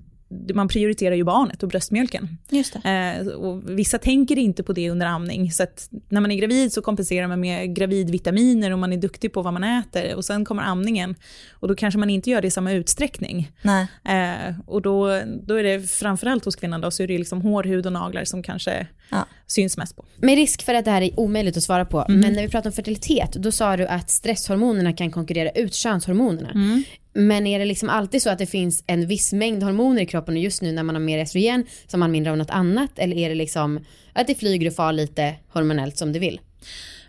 [0.54, 2.38] man prioriterar ju barnet och bröstmjölken.
[2.50, 6.36] Just eh, och vissa tänker inte på det under amning, så att när man är
[6.36, 10.24] gravid så kompenserar man med gravidvitaminer och man är duktig på vad man äter och
[10.24, 11.14] sen kommer amningen
[11.52, 13.50] och då kanske man inte gör det i samma utsträckning.
[14.04, 17.64] Eh, och då, då är det framförallt hos kvinnan då, så är det liksom hår,
[17.64, 19.26] hud och naglar som kanske ja.
[19.46, 20.04] syns mest på.
[20.16, 22.20] Med risk för att det här är omöjligt att svara på, mm.
[22.20, 26.50] men när vi pratar om fertilitet, då sa du att stresshormonerna kan konkurrera ut könshormonerna.
[26.50, 26.84] Mm.
[27.20, 30.34] Men är det liksom alltid så att det finns en viss mängd hormoner i kroppen
[30.34, 32.98] och just nu när man har mer estrogen så har man mindre av något annat?
[32.98, 36.40] Eller är det liksom att det flyger och far lite hormonellt som det vill?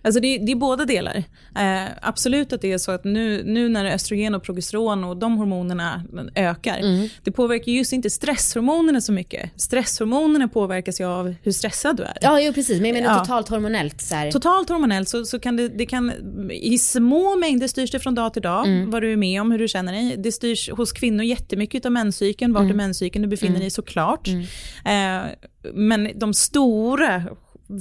[0.01, 1.15] Alltså det, det är båda delar.
[1.55, 5.37] Eh, absolut att det är så att nu, nu när östrogen och progesteron och de
[5.37, 6.03] hormonerna
[6.35, 7.09] ökar, mm.
[7.23, 9.61] det påverkar just inte stresshormonerna så mycket.
[9.61, 12.17] Stresshormonerna påverkas ju av hur stressad du är.
[12.21, 12.81] Ja, jo, precis.
[12.81, 13.19] Men jag menar ja.
[13.19, 14.01] totalt hormonellt.
[14.01, 14.31] Så här.
[14.31, 16.11] Totalt hormonellt så, så kan det, det kan,
[16.51, 18.89] i små mängder styrs det från dag till dag, mm.
[18.89, 20.17] vad du är med om, hur du känner dig.
[20.17, 22.71] Det styrs hos kvinnor jättemycket av menscykeln, vart mm.
[22.71, 23.61] i menscykeln du befinner mm.
[23.61, 24.27] dig såklart.
[24.27, 25.25] Mm.
[25.25, 25.31] Eh,
[25.73, 27.23] men de stora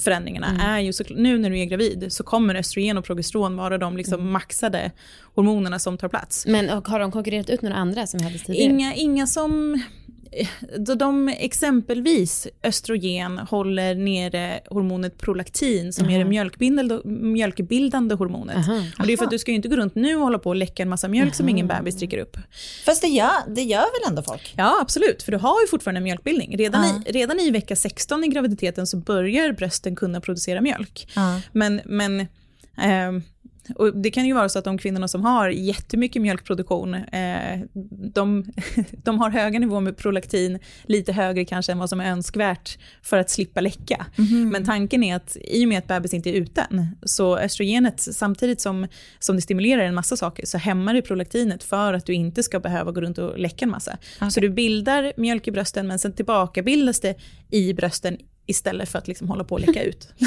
[0.05, 0.61] förändringarna mm.
[0.61, 3.97] är ju så, nu när du är gravid så kommer östrogen och progesteron vara de
[3.97, 4.33] liksom mm.
[4.33, 4.93] maxade
[5.35, 6.47] hormonerna som tar plats.
[6.47, 8.73] Men har de konkurrerat ut några andra som hade tidigare?
[8.73, 9.83] Inga, inga som
[10.79, 16.15] då de exempelvis östrogen håller nere hormonet prolaktin som uh -huh.
[16.15, 18.57] är det mjölkbildande, mjölkbildande hormonet.
[18.57, 18.99] Uh -huh.
[18.99, 20.49] Och det är för att du ska ju inte gå runt nu och hålla på
[20.49, 21.37] och läcka en massa mjölk uh -huh.
[21.37, 22.37] som ingen bebis dricker upp.
[22.85, 24.55] Fast det gör, det gör väl ändå folk?
[24.57, 26.57] Ja absolut, för du har ju fortfarande mjölkbildning.
[26.57, 31.09] Redan, i, redan i vecka 16 i graviditeten så börjar brösten kunna producera mjölk.
[31.53, 33.23] Men, men eh,
[33.75, 37.61] och det kan ju vara så att de kvinnorna som har jättemycket mjölkproduktion, eh,
[38.15, 38.45] de,
[39.05, 43.19] de har höga nivåer med prolaktin, lite högre kanske än vad som är önskvärt för
[43.19, 44.07] att slippa läcka.
[44.19, 44.49] Mm.
[44.49, 48.61] Men tanken är att i och med att bebis inte är uten, så östrogenet samtidigt
[48.61, 48.87] som,
[49.19, 52.61] som det stimulerar en massa saker, så hämmar det prolaktinet för att du inte ska
[52.61, 53.99] behöva gå runt och läcka en massa.
[54.17, 54.31] Okay.
[54.31, 57.15] Så du bildar mjölk i brösten men sen tillbakabildas det
[57.51, 60.09] i brösten istället för att liksom hålla på och läcka ut.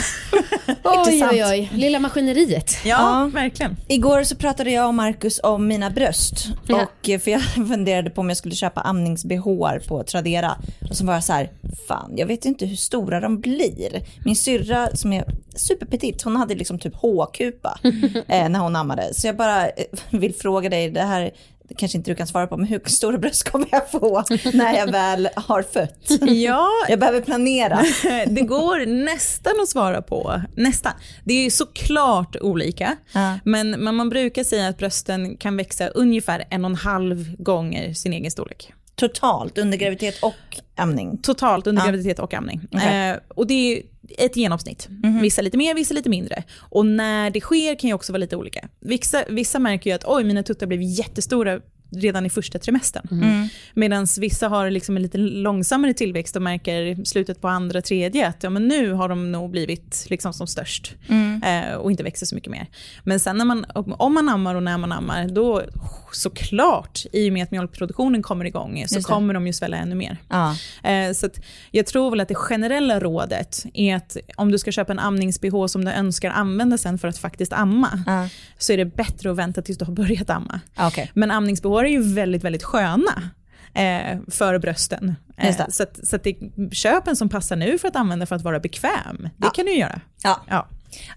[0.84, 2.86] oj, oj, oj, lilla maskineriet.
[2.86, 3.76] Ja, ja, verkligen.
[3.88, 6.48] Igår så pratade jag och Marcus om mina bröst.
[6.68, 6.82] Ja.
[6.82, 10.58] Och, eh, för jag funderade på om jag skulle köpa amnings-bh på Tradera.
[10.90, 11.52] Och så var jag så här,
[11.88, 14.02] fan jag vet inte hur stora de blir.
[14.26, 17.80] Min syrra som är superpetit, hon hade liksom typ H-kupa
[18.28, 19.14] eh, när hon ammade.
[19.14, 21.32] Så jag bara eh, vill fråga dig, det här
[21.72, 24.78] det kanske inte du kan svara på, men hur stora bröst kommer jag få när
[24.78, 26.08] jag väl har fött?
[26.22, 27.84] Ja, jag behöver planera.
[28.28, 30.42] det går nästan att svara på.
[30.56, 30.92] Nästan.
[31.24, 33.40] Det är såklart olika, ja.
[33.44, 37.94] men, men man brukar säga att brösten kan växa ungefär en och en halv gånger
[37.94, 38.74] sin egen storlek.
[38.96, 41.18] Totalt under graviditet och amning?
[41.18, 41.86] Totalt under ja.
[41.86, 42.62] graviditet och amning.
[42.72, 43.12] Okay.
[43.12, 43.84] Eh, och det är
[44.18, 44.88] ett genomsnitt.
[44.90, 45.22] Mm -hmm.
[45.22, 46.44] Vissa lite mer, vissa lite mindre.
[46.60, 48.70] Och när det sker kan ju också vara lite olika.
[48.80, 51.60] Vissa, vissa märker ju att oj, mina tuttar blev jättestora
[51.92, 53.08] redan i första trimestern.
[53.12, 53.24] Mm.
[53.24, 53.48] mm.
[53.74, 58.28] Medan vissa har liksom en lite långsammare tillväxt och märker i slutet på andra, tredje
[58.28, 61.44] att ja, men nu har de nog blivit liksom som störst mm.
[61.44, 62.68] eh, och inte växer så mycket mer.
[63.04, 65.64] Men sen när man, om man ammar och när man ammar, då
[66.12, 70.18] såklart, i och med att mjölkproduktionen kommer igång, så kommer de ju svälla ännu mer.
[70.30, 70.56] Ja.
[70.84, 71.30] Eh, så
[71.72, 75.68] jag tror väl att det generella rådet är att om du ska köpa en amnings-bh
[75.68, 78.30] som du önskar använda sen för att faktiskt amma, ja.
[78.58, 80.60] så är det bättre att vänta tills du har börjat amma.
[80.88, 81.08] Okay.
[81.14, 83.32] Men amnings-bh är ju väldigt, väldigt sköna
[83.74, 85.16] eh, för brösten.
[85.38, 86.36] Eh, så att, så att det,
[86.72, 89.30] köp en som passar nu för att använda för att vara bekväm.
[89.38, 89.50] Det ja.
[89.50, 90.02] kan du göra.
[90.24, 90.68] Ja, ja.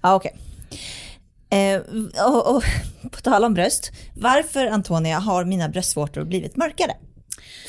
[0.03, 0.33] ja okej.
[0.35, 0.41] Okay.
[1.55, 1.83] Eh,
[2.27, 2.65] och, och,
[3.11, 6.93] på tal om bröst, varför Antonia har mina bröstvårtor blivit mörkare?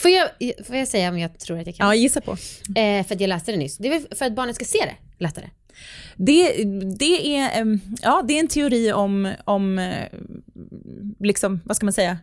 [0.01, 0.29] Får jag,
[0.67, 1.88] får jag säga om jag tror att jag kan?
[1.88, 2.31] Ja, gissa på.
[2.79, 3.77] Eh, för att jag läste det nyss.
[3.77, 5.49] Det är för att barnet ska se det lättare?
[6.15, 6.63] Det,
[6.99, 10.08] det, är, ja, det är en teori om, om eh,
[11.19, 12.17] liksom, vad ska man säga,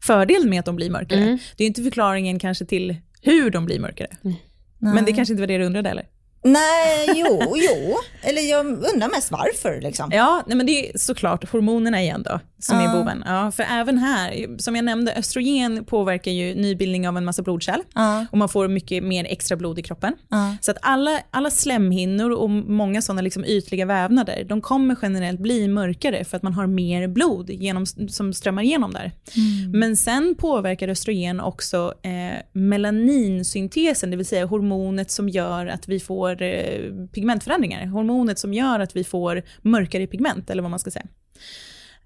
[0.00, 1.20] fördelen med att de blir mörkare.
[1.20, 1.38] Mm.
[1.56, 4.10] Det är inte förklaringen kanske till hur de blir mörkare.
[4.24, 4.36] Mm.
[4.78, 6.06] Men det kanske inte var det du undrade eller?
[6.42, 7.96] Nej, jo, jo.
[8.22, 9.80] Eller jag undrar mest varför.
[9.80, 10.10] Liksom.
[10.12, 12.84] Ja, nej, men det är såklart hormonerna igen då, som uh.
[12.84, 13.24] är boven.
[13.26, 17.80] Ja, för även här, som jag nämnde, östrogen påverkar ju nybildning av en massa blodkärl
[17.98, 18.22] uh.
[18.30, 20.12] och man får mycket mer extra blod i kroppen.
[20.32, 20.54] Uh.
[20.60, 25.68] Så att alla, alla slemhinnor och många sådana liksom ytliga vävnader, de kommer generellt bli
[25.68, 29.12] mörkare för att man har mer blod genom, som strömmar igenom där.
[29.36, 29.80] Mm.
[29.80, 36.00] Men sen påverkar östrogen också eh, melaninsynten, det vill säga hormonet som gör att vi
[36.00, 37.86] får får eh, pigmentförändringar.
[37.86, 41.06] Hormonet som gör att vi får mörkare pigment, eller vad man ska säga.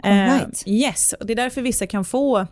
[0.04, 0.64] right.
[0.66, 2.46] Uh, yes, och det är därför vissa kan få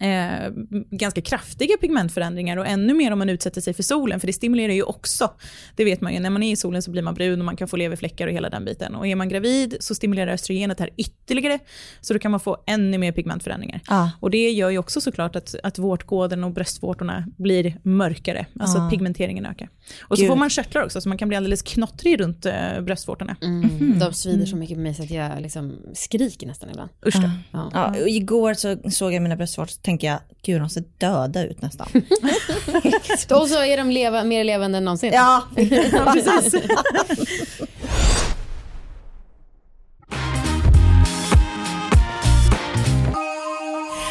[0.00, 0.50] eh,
[0.90, 4.72] ganska kraftiga pigmentförändringar och ännu mer om man utsätter sig för solen, för det stimulerar
[4.72, 5.30] ju också.
[5.76, 7.56] Det vet man ju, när man är i solen så blir man brun och man
[7.56, 8.94] kan få leverfläckar och hela den biten.
[8.94, 11.58] Och är man gravid så stimulerar östrogenet här ytterligare,
[12.00, 13.80] så då kan man få ännu mer pigmentförändringar.
[13.86, 14.08] Ah.
[14.20, 18.84] Och det gör ju också såklart att, att vårtgården och bröstvårtorna blir mörkare, alltså ah.
[18.84, 19.68] att pigmenteringen ökar.
[20.00, 20.26] Och Gud.
[20.26, 23.36] så får man körtlar också, så man kan bli alldeles knottrig runt äh, bröstvårtorna.
[23.42, 23.70] Mm.
[23.70, 23.98] Mm.
[23.98, 26.90] De svider så mycket på mig så att jag liksom skriker nästan ibland.
[27.06, 27.58] Usch då.
[27.58, 27.70] Ah.
[27.72, 28.06] Ja.
[28.06, 31.88] Igår så såg jag mina bröstvårtor tänker jag, gud de ser döda ut nästan.
[33.40, 35.12] och så är de leva, mer levande än någonsin.
[35.12, 35.42] Ja,
[36.12, 36.54] precis.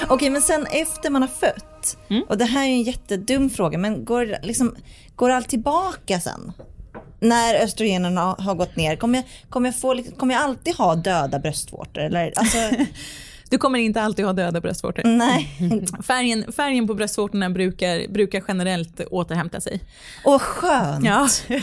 [0.07, 2.23] Okej, men sen efter man har fött, mm.
[2.29, 4.75] och det här är en jättedum fråga, men går, liksom,
[5.15, 6.53] går allt tillbaka sen?
[7.21, 10.95] när östrogenen har, har gått ner, kommer jag, kommer, jag få, kommer jag alltid ha
[10.95, 12.01] döda bröstvårtor?
[12.01, 12.57] Eller, alltså,
[13.51, 15.03] Du kommer inte alltid ha döda bröstvårtor.
[15.03, 15.49] nej.
[16.07, 19.81] Färgen, färgen på bröstvårtorna brukar, brukar generellt återhämta sig.
[20.23, 21.05] Åh skönt.
[21.05, 21.27] Ja.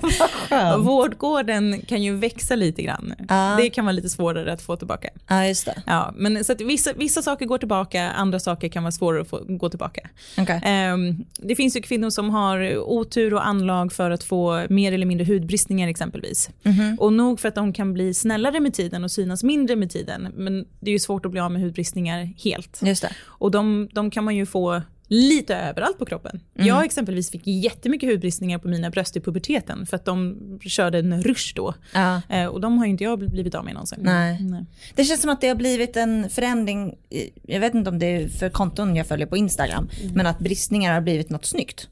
[0.00, 0.86] Vad skönt.
[0.86, 3.14] Vårdgården kan ju växa lite grann.
[3.28, 3.54] Ja.
[3.58, 5.08] Det kan vara lite svårare att få tillbaka.
[5.28, 5.82] Ja, just det.
[5.86, 9.40] Ja, men så vissa, vissa saker går tillbaka, andra saker kan vara svårare att få,
[9.48, 10.08] gå tillbaka.
[10.38, 10.60] Okej.
[10.64, 15.06] Ehm, det finns ju kvinnor som har otur och anlag för att få mer eller
[15.06, 16.50] mindre hudbristningar exempelvis.
[16.62, 16.96] Mhm.
[17.00, 20.28] Och nog för att de kan bli snällare med tiden och synas mindre med tiden,
[20.36, 22.80] men det är ju svårt att bli av med hudbristningar helt.
[22.82, 23.12] Just det.
[23.22, 26.40] Och de, de kan man ju få lite överallt på kroppen.
[26.54, 26.66] Mm.
[26.66, 31.22] Jag exempelvis fick jättemycket hudbristningar på mina bröst i puberteten för att de körde en
[31.22, 31.74] rush då.
[31.94, 32.22] Ja.
[32.28, 33.98] Eh, och de har ju inte jag blivit av med någonsin.
[34.02, 34.64] Nej.
[34.94, 36.94] Det känns som att det har blivit en förändring,
[37.42, 40.94] jag vet inte om det är för konton jag följer på Instagram, men att bristningar
[40.94, 41.88] har blivit något snyggt.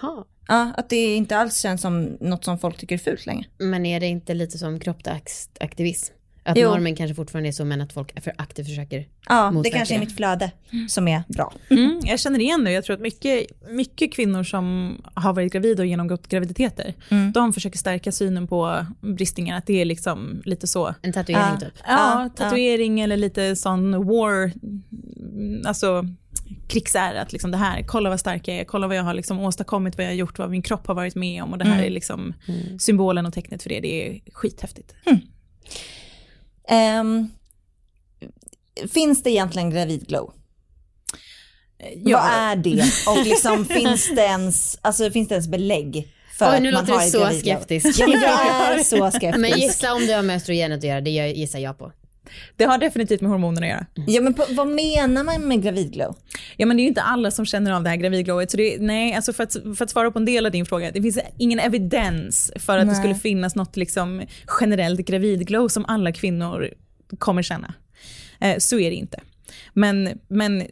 [0.00, 0.24] Jaha.
[0.48, 3.44] Ja, att det inte alls känns som något som folk tycker är fult längre.
[3.58, 6.15] Men är det inte lite som kroppsaktivism?
[6.46, 6.68] Att Jo.
[6.70, 9.98] normen kanske fortfarande är så men att folk för aktivt försöker Ja, det kanske är
[9.98, 10.50] mitt flöde
[10.88, 11.52] som är bra.
[11.70, 12.70] Mm, jag känner igen det.
[12.72, 17.32] Jag tror att mycket, mycket kvinnor som har varit gravida och genomgått graviditeter, Mm.
[17.32, 19.58] de försöker stärka synen på bristningar.
[19.58, 20.94] Att det är liksom lite så.
[21.02, 21.60] En tatuering Ja.
[21.60, 21.72] typ.
[21.86, 24.52] Ja, Ja, tatuering eller lite sån war,
[25.66, 26.04] alltså
[26.68, 27.20] krigsära.
[27.20, 29.96] Att liksom det här, kolla vad stark jag är, kolla vad jag har liksom åstadkommit,
[29.96, 31.52] vad jag har gjort, vad min kropp har varit med om.
[31.52, 31.86] Och det här Mm.
[31.86, 32.34] är liksom
[32.78, 33.80] symbolen och tecknet för det.
[33.80, 34.94] Det är skithäftigt.
[36.68, 37.30] Ehm,
[38.92, 40.32] finns det egentligen gravidglow?
[42.04, 42.18] Ja.
[42.18, 42.84] Vad är det?
[43.06, 47.10] Och liksom, finns, det ens, alltså, finns det ens belägg för Oj, nu låter du
[47.10, 47.56] så gravidglow?
[47.56, 47.98] skeptisk.
[48.00, 48.32] Ja, men jag
[48.78, 49.38] är så skeptisk.
[49.38, 51.92] Men gissa om det har med östrogenet att göra, det gissar jag på.
[52.56, 53.86] Det har definitivt med hormoner att göra.
[54.06, 56.16] Ja, men på, vad menar man med gravidglow?
[56.56, 58.50] Ja men det är ju inte alla som känner av det här gravidglowet.
[58.50, 60.90] Så det, nej, alltså för, att, för att svara på en del av din fråga,
[60.90, 63.00] det finns ingen evidens för att det Nej.
[63.00, 64.22] skulle finnas något liksom
[64.60, 66.70] generellt gravidglow som alla kvinnor
[67.18, 67.74] kommer känna.
[68.40, 69.20] Eh, så är det inte.
[69.72, 70.62] Men, men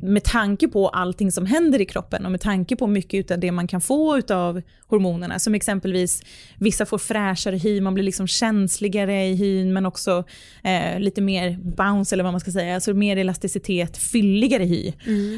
[0.00, 3.52] med tanke på allting som händer i kroppen och med tanke på mycket av det
[3.52, 6.22] man kan få av hormonerna, som exempelvis
[6.58, 10.24] vissa får fräschare hy, man blir liksom känsligare i hyn men också
[10.64, 14.92] eh, lite mer bounce eller vad man ska säga, alltså mer elasticitet, fylligare hy.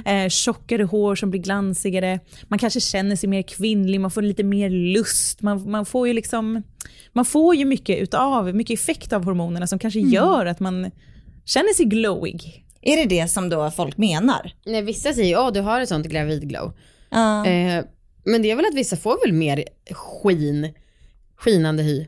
[0.05, 4.45] Eh, tjockare hår som blir glansigare, man kanske känner sig mer kvinnlig, man får lite
[4.45, 6.63] mer lust, man, man får ju liksom,
[7.13, 10.91] man får ju mycket utav, mycket effekt av hormonerna som kanske gör att man
[11.45, 12.65] känner sig glowig.
[12.83, 14.53] Är det det som då folk menar?
[14.67, 16.73] Nej, vissa säger ja du har ett sånt gravidglow.
[17.11, 17.47] Ja.
[17.47, 17.85] Eh,
[18.25, 20.75] men det är väl att vissa får väl mer skin,
[21.37, 22.07] skinande hy.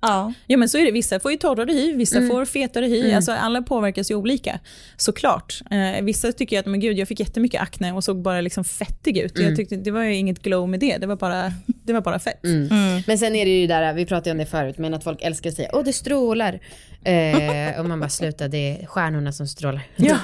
[0.00, 0.32] Ja.
[0.46, 3.32] Ja men så är det, vissa får ju torrare hy, vissa får fetare hy, alltså
[3.32, 4.60] alla påverkas ju olika.
[4.96, 5.60] Såklart.
[5.70, 9.18] Eh, vissa tycker att men gud jag fick jättemycket akne och såg bara liksom fettig
[9.18, 9.38] ut.
[9.38, 12.18] Jag tyckte det var ju inget glow med det, det var bara, det var bara
[12.18, 12.40] fett.
[13.06, 15.50] Men sen är det ju där, vi pratade om det förut, men att folk älskar
[15.50, 16.60] att säga åh det strålar.
[17.04, 19.80] Eh, och man bara sluta, det är stjärnorna som strålar.
[19.96, 20.16] Ja,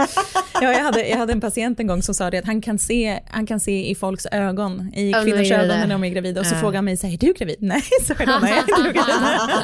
[0.60, 2.78] ja jag, hade, jag hade en patient en gång som sa det att han kan
[2.78, 6.46] se, han kan se i folks ögon, i kvinnors ögon när de är gravida och
[6.46, 6.58] så Ja.
[6.60, 7.56] frågar han mig, så här, är du gravid?
[7.60, 9.63] Nej, så jag då, nej jag är inte gravid.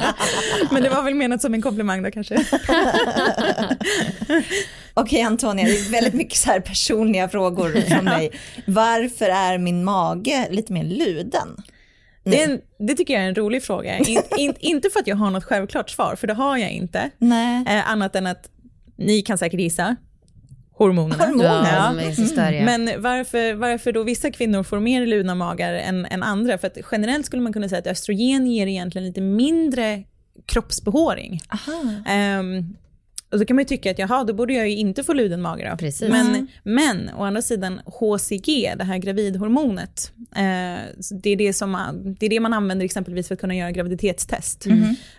[0.71, 2.45] Men det var väl menat som en komplimang då kanske.
[4.93, 8.31] Okej Antonia, det är väldigt mycket så personliga frågor från mig.
[8.67, 11.57] Varför är min mage lite mer luden?
[12.23, 13.97] Det, en, det tycker jag är en rolig fråga.
[13.97, 17.09] In, in, inte för att jag har något självklart svar, för det har jag inte.
[17.17, 17.65] Nej.
[17.67, 18.49] Eh, annat än att
[18.97, 19.95] ni kan säkert gissa.
[20.85, 21.25] Hormonerna.
[21.25, 22.03] Hormoner.
[22.05, 22.65] Ja, så störiga.
[22.65, 26.57] Men varför, varför då vissa kvinnor får mer ludna magar än, än andra?
[26.57, 30.03] För att generellt skulle man kunna säga att östrogen ger egentligen lite mindre
[30.45, 31.41] kroppsbehåring.
[31.49, 31.93] Aha.
[32.07, 32.75] Ehm,
[33.31, 35.41] och då kan man ju tycka att jaha, då borde jag ju inte få luden
[35.41, 35.77] mage då.
[35.77, 36.09] Precis.
[36.09, 41.71] Men, men å andra sidan HCG, det här gravidhormonet, eh, så det, är det, som
[41.71, 44.67] man, det är det man använder exempelvis för att kunna göra graviditetstest.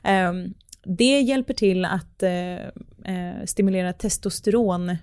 [0.02, 2.54] Ehm, det hjälper till att eh,
[3.14, 4.96] eh, stimulera testosteron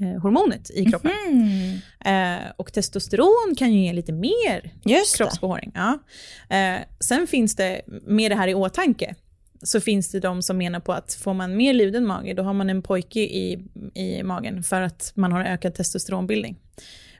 [0.00, 1.10] eh, hormonet i kroppen.
[2.04, 5.72] Eh, och testosteron kan ju ge lite mer Just kroppsbehåring.
[5.74, 5.98] Ja.
[6.56, 9.14] Eh, sen finns det, med det här i åtanke,
[9.62, 12.52] så finns det de som menar på att får man mer luden mage, då har
[12.52, 16.56] man en pojke i, i magen för att man har ökad testosteronbildning.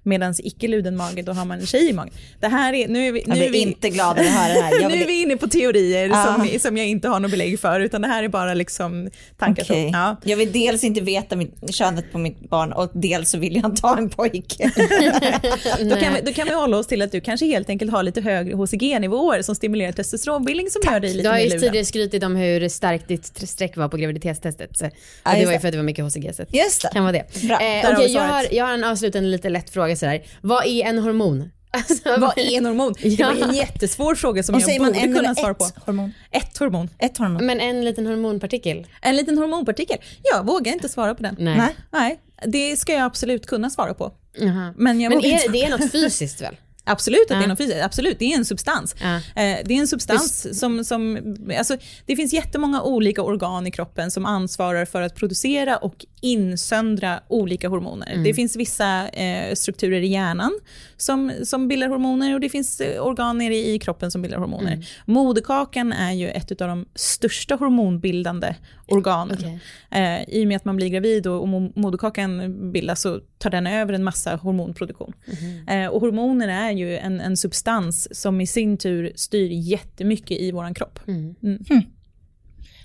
[0.02, 2.12] Medan icke luden mage, då har man en tjej i magen.
[2.40, 4.54] Det här är, nu är vi, Jag nu är blir vi, inte glad att höra
[4.54, 4.80] det här.
[4.82, 6.24] Jag nu är vi inne på teorier Ja.
[6.52, 9.64] som, som jag inte har något belägg för, utan det här är bara liksom tankar.
[9.64, 9.90] som- Okej.
[9.92, 10.16] Ja.
[10.24, 13.64] Jag vill dels inte veta mitt, könet på mitt barn och dels så vill jag
[13.64, 14.70] inte ha en pojke.
[15.90, 18.02] Då, kan vi, då kan vi hålla oss till att du kanske helt enkelt har
[18.02, 21.60] lite högre HCG-nivåer som stimulerar testosteronbildning som gör dig Du lite har mer ju luden.
[21.60, 24.70] tidigare skrytit om hur starkt ditt tr- streck var på graviditetstestet.
[24.78, 24.92] Så, och
[25.24, 26.34] Ja, det var ju för att det var mycket HCG.
[26.34, 26.44] Så.
[26.52, 26.88] Just det.
[26.92, 27.42] Kan vara det.
[27.48, 27.60] Bra.
[27.60, 30.22] Eh, har vi jag, har, jag har en avslutande lite lätt fråga sådär.
[30.40, 31.50] Vad är en hormon?
[31.72, 32.94] Alltså, vad är en hormon?
[32.98, 33.32] Ja.
[33.32, 35.64] Det var en jättesvår fråga som och jag borde en kunna svara på.
[35.86, 36.12] Hormon?
[36.30, 36.88] Ett hormon.
[36.98, 37.46] Ett hormon.
[37.46, 38.86] Men en liten hormonpartikel?
[39.02, 39.98] En liten hormonpartikel?
[40.22, 41.36] Jag vågar inte svara på den.
[41.38, 41.56] Nej.
[41.56, 41.76] Nej.
[41.90, 42.20] Nej.
[42.46, 44.12] Det ska jag absolut kunna svara på.
[44.38, 44.74] Uh-huh.
[44.76, 46.56] Men, jag Men är, det är något fysiskt väl?
[46.90, 47.36] Absolut att ja.
[47.36, 48.96] det är något fysiskt, absolut det är en substans.
[49.00, 49.16] Ja.
[49.16, 51.18] Eh, det är en substans som, som
[51.58, 51.76] alltså,
[52.06, 57.68] det finns jättemånga olika organ i kroppen som ansvarar för att producera och insöndra olika
[57.68, 58.10] hormoner.
[58.10, 58.24] Mm.
[58.24, 60.60] Det finns vissa eh, strukturer i hjärnan
[60.96, 64.72] som, som bildar hormoner och det finns eh, organ nere i kroppen som bildar hormoner.
[64.72, 64.84] Mm.
[65.04, 68.54] Moderkakan är ju ett av de största hormonbildande
[68.90, 69.38] organen.
[69.38, 69.58] Okay.
[69.90, 73.66] Eh, I och med att man blir gravid och, och moderkakan bildas så tar den
[73.66, 75.12] över en massa hormonproduktion.
[75.40, 75.68] Mm.
[75.68, 80.52] Eh, och hormoner är ju en, en substans som i sin tur styr jättemycket i
[80.52, 81.00] vår kropp.
[81.06, 81.34] Mm.
[81.42, 81.64] Mm.
[81.68, 81.82] Hm.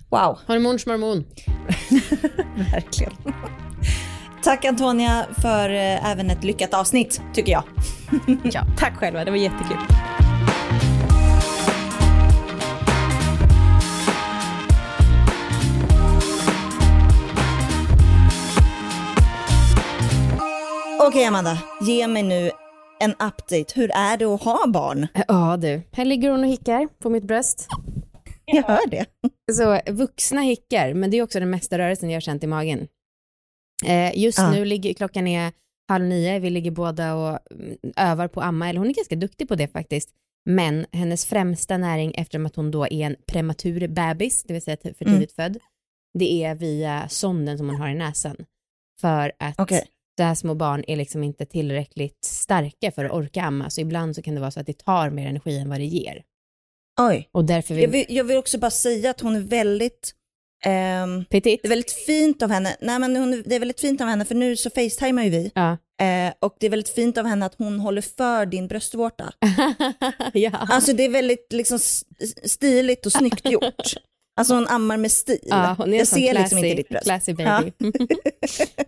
[0.10, 0.39] Wow.
[0.48, 1.26] Hormon schmormon.
[2.72, 3.13] Verkligen.
[4.44, 7.63] Tack Antonia för eh, även ett lyckat avsnitt, tycker jag.
[8.54, 9.78] ja, tack själva, det var jättekul.
[21.08, 22.52] Okej Amanda, ge mig nu
[23.00, 23.65] en update.
[23.76, 25.08] Hur är det att ha barn?
[25.28, 27.68] Ja du, här ligger hon och hickar på mitt bröst.
[28.46, 29.06] Jag hör det.
[29.52, 32.88] Så vuxna hickar, men det är också den mesta rörelsen jag har känt i magen.
[33.86, 34.52] Eh, just ja.
[34.52, 35.52] nu ligger klockan är
[35.88, 39.48] halv nio, vi ligger båda och mm, övar på amma, eller hon är ganska duktig
[39.48, 40.10] på det faktiskt.
[40.46, 44.78] Men hennes främsta näring, eftersom att hon då är en prematur bebis, det vill säga
[44.78, 45.13] för mm.
[45.13, 45.54] tidigt mm.
[45.54, 45.62] född,
[46.20, 48.36] det är via sonden som hon har i näsan.
[49.02, 49.82] För att okay.
[50.17, 54.15] Så här små barn är liksom inte tillräckligt starka för att orka amma, så ibland
[54.15, 56.23] så kan det vara så att det tar mer energi än vad det ger.
[57.01, 57.30] Oj.
[57.32, 57.84] Och därför vill...
[57.84, 60.13] Jag, vill, jag vill också bara säga att hon är väldigt
[60.65, 61.60] Um, Petit.
[61.62, 62.75] Det är väldigt fint av henne.
[62.80, 65.51] Nej, men hon, det är väldigt fint av henne, för nu så facetimar ju vi.
[65.56, 65.71] Ja.
[65.71, 69.34] Uh, och det är väldigt fint av henne att hon håller för din bröstvårta.
[70.34, 70.51] ja.
[70.51, 71.80] Alltså det är väldigt liksom,
[72.43, 73.93] stiligt och snyggt gjort.
[74.38, 75.39] Alltså hon ammar med stil.
[75.43, 77.06] Ja, hon är jag ser classy, liksom inte ditt bröst.
[77.06, 77.71] Classy baby.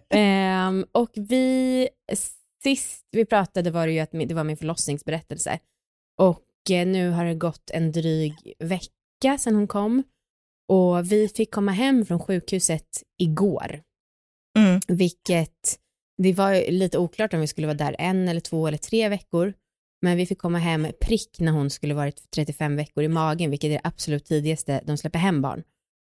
[0.10, 0.68] Ja.
[0.70, 1.90] um, och vi,
[2.64, 5.60] sist vi pratade var det ju att det var min förlossningsberättelse.
[6.18, 10.04] Och eh, nu har det gått en dryg vecka sedan hon kom.
[10.70, 13.82] Och vi fick komma hem från sjukhuset igår.
[14.58, 14.82] Mm.
[14.88, 15.80] Vilket,
[16.18, 19.54] det var lite oklart om vi skulle vara där en eller två eller tre veckor.
[20.02, 23.68] Men vi fick komma hem prick när hon skulle varit 35 veckor i magen, vilket
[23.68, 25.64] är det absolut tidigaste de släpper hem barn.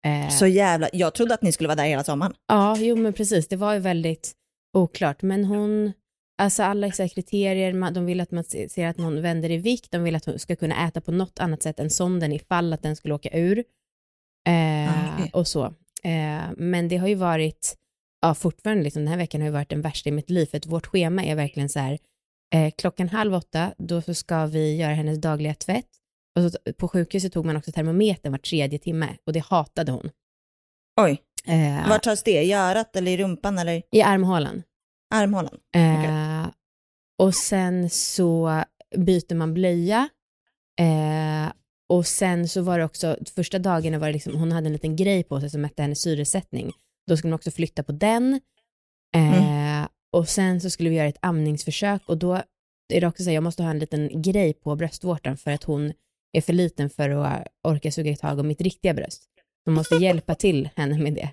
[0.05, 2.33] Eh, så jävla, jag trodde att ni skulle vara där hela sommaren.
[2.47, 4.31] Ja, jo men precis, det var ju väldigt
[4.73, 5.21] oklart.
[5.21, 5.93] Men hon,
[6.41, 10.03] alltså alla så kriterier, de vill att man ser att någon vänder i vikt, de
[10.03, 12.95] vill att hon ska kunna äta på något annat sätt än sonden ifall att den
[12.95, 13.63] skulle åka ur.
[14.47, 15.29] Eh, okay.
[15.33, 15.65] Och så.
[16.03, 17.77] Eh, men det har ju varit,
[18.21, 20.57] ja fortfarande liksom, den här veckan har ju varit den värsta i mitt liv, för
[20.57, 21.99] att vårt schema är verkligen så här,
[22.53, 25.87] eh, klockan halv åtta, då så ska vi göra hennes dagliga tvätt.
[26.35, 30.09] Och så, på sjukhuset tog man också termometern var tredje timme och det hatade hon.
[31.01, 31.21] Oj.
[31.45, 32.43] Eh, Var tas det?
[32.43, 33.83] I örat eller i rumpan eller?
[33.91, 34.63] I armhålan.
[35.13, 35.57] Armhålan?
[35.75, 36.51] Eh, okay.
[37.19, 38.63] Och sen så
[38.97, 40.09] byter man blöja
[40.79, 41.53] eh,
[41.89, 44.95] och sen så var det också, första dagarna var det liksom, hon hade en liten
[44.95, 46.71] grej på sig som mätte hennes syresättning.
[47.07, 48.33] Då skulle man också flytta på den.
[49.15, 49.87] Eh, mm.
[50.11, 52.41] Och sen så skulle vi göra ett amningsförsök och då
[52.93, 55.63] är det också så här, jag måste ha en liten grej på bröstvårtan för att
[55.63, 55.93] hon
[56.33, 59.23] är för liten för att orka suga tag om mitt riktiga bröst.
[59.65, 61.29] De måste hjälpa till henne med det.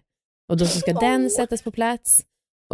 [0.48, 2.24] Och då så ska den sättas på plats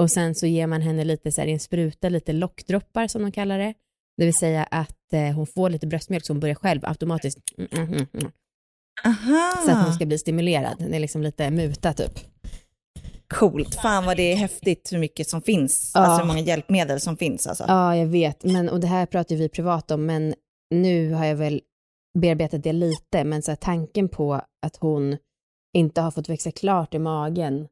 [0.00, 3.32] och sen så ger man henne lite så här, en spruta, lite lockdroppar som de
[3.32, 3.74] kallar det.
[4.16, 7.38] Det vill säga att eh, hon får lite bröstmjölk så hon börjar själv automatiskt.
[7.58, 8.32] Mm, mm, mm, mm.
[9.66, 10.76] Så att hon ska bli stimulerad.
[10.78, 12.33] Det är liksom lite muta typ.
[13.28, 13.74] Coolt.
[13.74, 15.92] Fan vad det är häftigt hur mycket som finns.
[15.94, 16.00] Ja.
[16.00, 17.46] Alltså hur många hjälpmedel som finns.
[17.46, 17.64] Alltså.
[17.68, 18.44] Ja, jag vet.
[18.44, 20.34] Men, och det här pratar vi privat om, men
[20.70, 21.60] nu har jag väl
[22.18, 23.24] bearbetat det lite.
[23.24, 25.16] Men så här, tanken på att hon
[25.74, 27.68] inte har fått växa klart i magen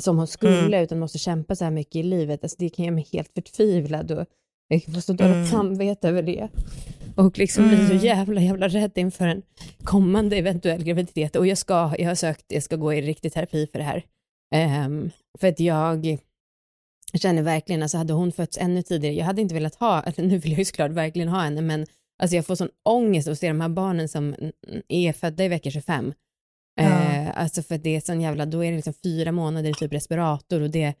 [0.00, 0.84] som hon skulle, mm.
[0.84, 4.10] utan måste kämpa så här mycket i livet, alltså det kan göra mig helt förtvivlad.
[4.10, 4.26] Och
[4.68, 5.46] jag får så dåligt mm.
[5.46, 6.48] samvete över det.
[7.16, 7.76] Och liksom mm.
[7.76, 9.42] blir så jävla, jävla rädd inför en
[9.84, 11.36] kommande eventuell graviditet.
[11.36, 14.02] Och jag ska, jag har sökt, jag ska gå i riktig terapi för det här.
[14.54, 16.18] Um, för att jag
[17.14, 20.38] känner verkligen, alltså hade hon fötts ännu tidigare, jag hade inte velat ha, eller nu
[20.38, 21.86] vill jag ju såklart verkligen ha henne, men
[22.22, 24.34] alltså jag får sån ångest att se de här barnen som
[24.88, 26.12] är födda i vecka 25.
[26.80, 26.84] Ja.
[26.84, 29.92] Uh, alltså för det är sån jävla, då är det liksom fyra månader i typ
[29.92, 30.94] respirator och det,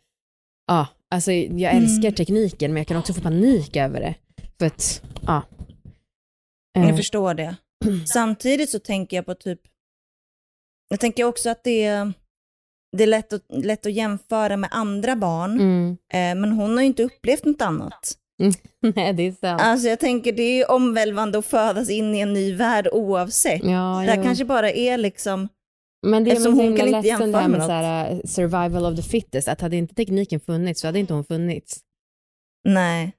[0.66, 2.14] ja, alltså jag älskar mm.
[2.14, 4.14] tekniken men jag kan också få panik över det.
[4.58, 5.42] För att, ja.
[6.72, 6.96] Jag uh.
[6.96, 7.56] förstår det.
[8.06, 9.60] Samtidigt så tänker jag på typ,
[10.88, 12.12] jag tänker också att det är,
[12.96, 15.90] det är lätt att, lätt att jämföra med andra barn, mm.
[16.12, 18.12] eh, men hon har ju inte upplevt något annat.
[18.40, 18.52] Mm.
[18.96, 19.62] Nej, det är sant.
[19.62, 23.64] Alltså jag tänker det är omvälvande att födas in i en ny värld oavsett.
[23.64, 25.48] Ja, det kanske bara är liksom,
[26.06, 28.86] Men det är Eftersom så hon kan inte jämföra med med så här, uh, survival
[28.86, 31.80] of the fittest, att hade inte tekniken funnits så hade inte hon funnits.
[32.68, 33.12] nej,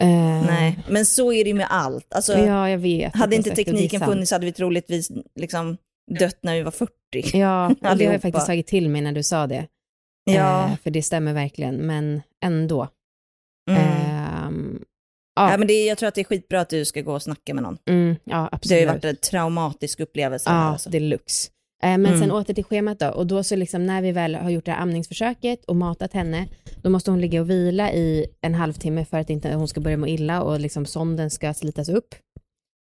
[0.00, 0.78] Eh, nej.
[0.88, 2.14] Men så är det ju med allt.
[2.14, 3.14] Alltså, Ja, jag vet.
[3.14, 5.76] hade inte tekniken funnits hade vi troligtvis liksom
[6.18, 6.92] dött när vi var 40.
[7.32, 9.66] Ja, det har jag faktiskt tagit till mig när du sa det.
[10.30, 10.64] Ja.
[10.64, 12.88] Eh, för det stämmer verkligen, men ändå.
[13.70, 13.82] Mm.
[13.82, 14.84] Ehm,
[15.36, 17.12] ja, Ja, men det, är- jag tror att det är skitbra att du ska gå
[17.14, 17.78] och snacka med någon.
[17.90, 18.82] mm, ja, Det har absolut.
[18.82, 20.50] ju varit en traumatisk upplevelse.
[20.50, 20.90] Ja, alltså.
[20.90, 21.50] deluxe.
[21.82, 22.20] Eh, Men Mm.
[22.20, 23.08] sen åter till schemat då.
[23.08, 26.48] Och då så liksom när vi väl har gjort det här amningsförsöket och matat henne,
[26.82, 29.96] då måste hon ligga och vila i en halvtimme för att inte hon ska börja
[29.96, 32.14] må illa och liksom sonden ska slitas upp.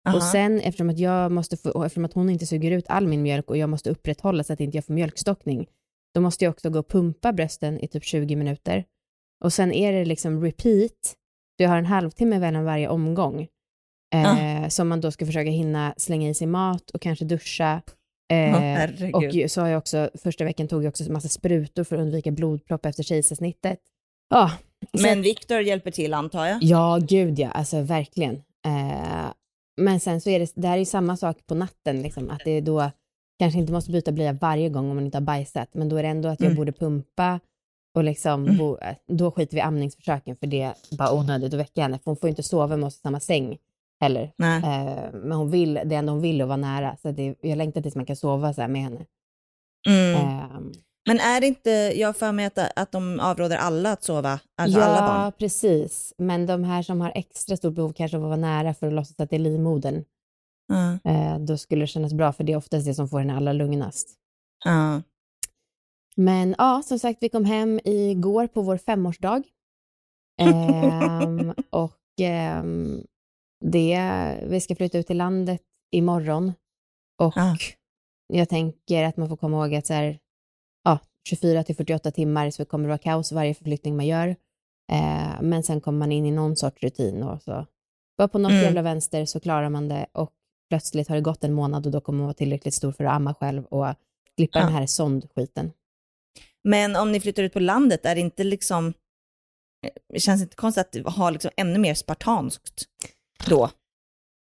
[0.09, 0.17] Aha.
[0.17, 3.23] Och sen eftersom att, jag måste få, eftersom att hon inte suger ut all min
[3.23, 5.67] mjölk och jag måste upprätthålla så att inte jag får mjölkstockning,
[6.15, 8.85] då måste jag också gå och pumpa brösten i typ 20 minuter.
[9.45, 11.15] Och sen är det liksom repeat,
[11.59, 13.49] du har en halvtimme mellan varje omgång.
[14.15, 17.83] Eh, Som man då ska försöka hinna slänga i sig mat och kanske duscha.
[18.33, 19.45] Eh, herregud.
[19.45, 22.03] och så har jag också, första veckan tog jag också en massa sprutor för att
[22.03, 23.79] undvika blodpropp efter kejsarsnittet.
[24.97, 26.59] Så Men Viktor hjälper till antar jag?
[26.63, 28.35] Ja, gud ja, alltså verkligen.
[28.67, 29.33] Eh,
[29.77, 32.41] men sen så är det, det här är ju samma sak på natten, liksom, att
[32.45, 32.91] det är då
[33.39, 36.03] kanske inte måste byta blöja varje gång om man inte har bajsat, men då är
[36.03, 36.57] det ändå att jag Mm.
[36.57, 37.41] borde pumpa
[37.95, 41.61] och liksom, bo, eh, då skiter vi i amningsförsöken för det är bara onödigt att
[41.61, 43.59] väcka henne, för hon får ju inte sova med oss i samma säng
[44.01, 44.33] heller.
[44.65, 47.59] Eh, men hon vill, det enda hon vill är att vara nära, så det, jag
[47.59, 49.07] längtar tills man kan sova så med henne.
[49.89, 50.15] Mm.
[50.15, 50.47] Eh,
[51.07, 54.79] Men är det inte, jag för mig att, att de avråder alla att sova, alltså
[54.79, 55.33] ja, alla barn?
[55.39, 56.15] precis.
[56.19, 58.93] Men de här som har extra stort behov kanske av att vara nära för att
[58.93, 60.05] låtsas att det är livmodern,
[60.69, 61.11] Ja.
[61.11, 63.53] eh, då skulle det kännas bra, för det är oftast det som får henne allra
[63.53, 64.09] lugnast.
[64.65, 65.03] Ja.
[66.17, 69.43] Men ja, som sagt, vi kom hem igår på vår femårsdag.
[70.41, 73.03] Ehm, och ehm,
[73.65, 74.01] det,
[74.47, 76.53] vi ska flytta ut till landet imorgon.
[77.21, 77.57] Och Ah.
[78.27, 80.19] jag tänker att man får komma ihåg att så här,
[80.85, 84.29] ja, 24 till 48 timmar så kommer det vara kaos varje förflyttning man gör.
[84.93, 87.67] Eh, men sen kommer man in i någon sorts rutin och så
[88.19, 88.65] bara på något Mm.
[88.65, 90.31] jävla vänster så klarar man det och
[90.71, 93.13] plötsligt har det gått en månad och då kommer man vara tillräckligt stor för att
[93.13, 93.95] amma själv och
[94.37, 94.65] slippa Ja.
[94.65, 95.73] den här sondskiten.
[96.65, 98.95] Men om ni flyttar ut på landet, är det inte liksom,
[100.13, 102.85] det känns inte konstigt att ha liksom ännu mer spartanskt
[103.49, 103.71] då?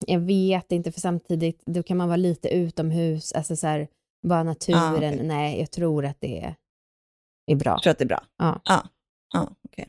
[0.08, 3.88] Jag vet inte, för samtidigt då kan man vara lite utomhus, alltså så här,
[4.28, 4.80] bara naturen.
[4.82, 5.24] Ah, okej.
[5.24, 6.56] Nej, jag tror att det är,
[7.52, 7.72] är bra.
[7.72, 8.24] Jag tror att det är bra.
[8.38, 8.62] Ja.
[8.66, 8.88] Ja,
[9.34, 9.88] ja okej.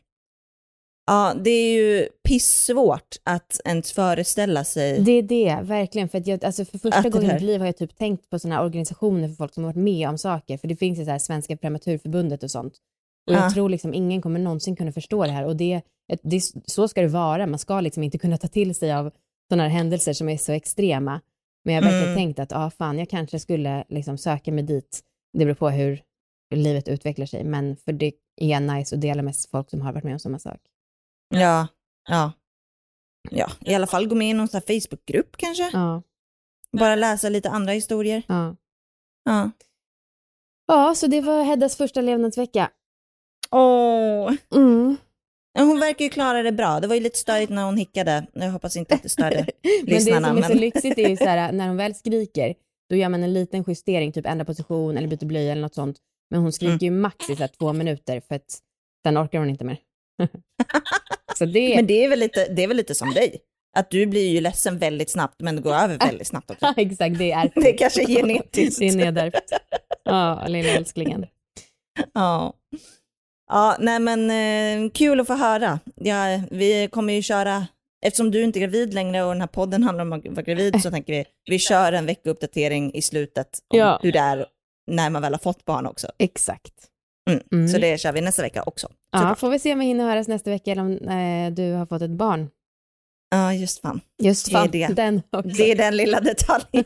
[1.06, 5.00] Ja, det är ju pissvårt att ens föreställa sig.
[5.00, 6.08] Det är det, verkligen.
[6.08, 7.96] För, att jag, alltså för Att första det gången i mitt liv har jag typ
[7.96, 10.58] tänkt på sådana här organisationer för folk som har varit med om saker.
[10.58, 12.74] För det finns ju så här Svenska Prematurförbundet och sånt.
[13.26, 13.50] Och jag Ja.
[13.50, 15.44] tror liksom ingen kommer någonsin kunna förstå det här.
[15.46, 15.82] Och det,
[16.22, 17.46] det, så ska det vara.
[17.46, 19.10] Man ska liksom inte kunna ta till sig av
[19.48, 21.20] sådana här händelser som är så extrema.
[21.64, 22.16] Men jag har verkligen Mm.
[22.16, 25.00] tänkt att ah, fan, jag kanske skulle liksom söka mig dit.
[25.32, 26.02] Det beror på hur
[26.54, 27.44] livet utvecklar sig.
[27.44, 30.38] Men för det är nice att dela med folk som har varit med om samma
[30.38, 30.60] sak.
[31.34, 31.68] Ja,
[32.08, 32.32] ja.
[33.30, 35.70] Ja, i alla fall gå med i någon sån här Facebookgrupp kanske.
[35.72, 36.02] Ja,
[36.78, 38.22] Bara läsa lite andra historier.
[38.28, 38.56] ja.
[39.24, 39.50] Ja.
[40.66, 42.70] ja så det var Heddas första levnadsvecka.
[43.50, 44.32] Åh.
[44.54, 44.96] Mm.
[45.58, 46.80] Hon verkar ju klara det bra.
[46.80, 48.26] Det var ju lite störigt när hon hickade.
[48.32, 50.28] Jag hoppas inte att det störde Men det lyssnarna.
[50.28, 52.54] som är så lyxigt är ju så här, när hon väl skriker,
[52.90, 55.96] då gör man en liten justering, typ ändra position eller byter blöja eller något sånt.
[56.30, 58.58] Men hon skriker ju max i så här två minuter för att
[59.02, 59.78] sen orkar hon inte mer.
[61.38, 63.40] så det, Men det är, väl lite, det är väl lite som dig?
[63.76, 66.66] Att du blir ju ledsen väldigt snabbt, men det går över väldigt snabbt också.
[66.76, 68.78] exakt, det är Det är kanske genetiskt.
[68.78, 69.34] Det är nedärvt.
[70.04, 71.26] Ja, lilla älsklingen.
[72.14, 72.54] Ja.
[73.50, 75.78] Ja, nej men eh, kul att få höra.
[75.94, 77.66] Ja, vi kommer ju köra,
[78.06, 80.82] eftersom du inte är gravid längre och den här podden handlar om att vara gravid
[80.82, 83.98] så tänker vi, vi kör en veckouppdatering i slutet om Ja.
[84.02, 84.46] hur det är
[84.90, 86.08] när man väl har fått barn också.
[86.18, 86.72] Exakt.
[87.30, 87.42] Mm.
[87.52, 87.68] Mm.
[87.68, 88.88] Så det kör vi nästa vecka också.
[89.12, 89.38] Ja, såklart.
[89.38, 92.02] får vi se om vi hinner höras nästa vecka eller om eh, du har fått
[92.02, 92.50] ett barn.
[93.30, 94.00] Ja, just fan.
[94.22, 94.86] Just Det är fan, det.
[94.88, 95.48] den också.
[95.48, 96.84] Det är den lilla detaljen.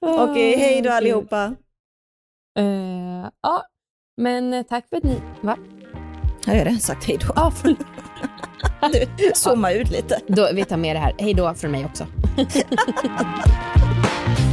[0.06, 1.54] Okej, hej då allihopa.
[2.58, 3.64] Eh, ja,
[4.18, 5.20] men eh, tack för att ni...
[5.40, 5.56] Va?
[6.46, 7.32] Har jag redan sagt hej då?
[7.36, 7.78] Ja, förlåt.
[8.92, 10.20] Du, zooma ut lite.
[10.26, 11.14] Då, vi tar med det här.
[11.18, 12.06] Hej då från mig också.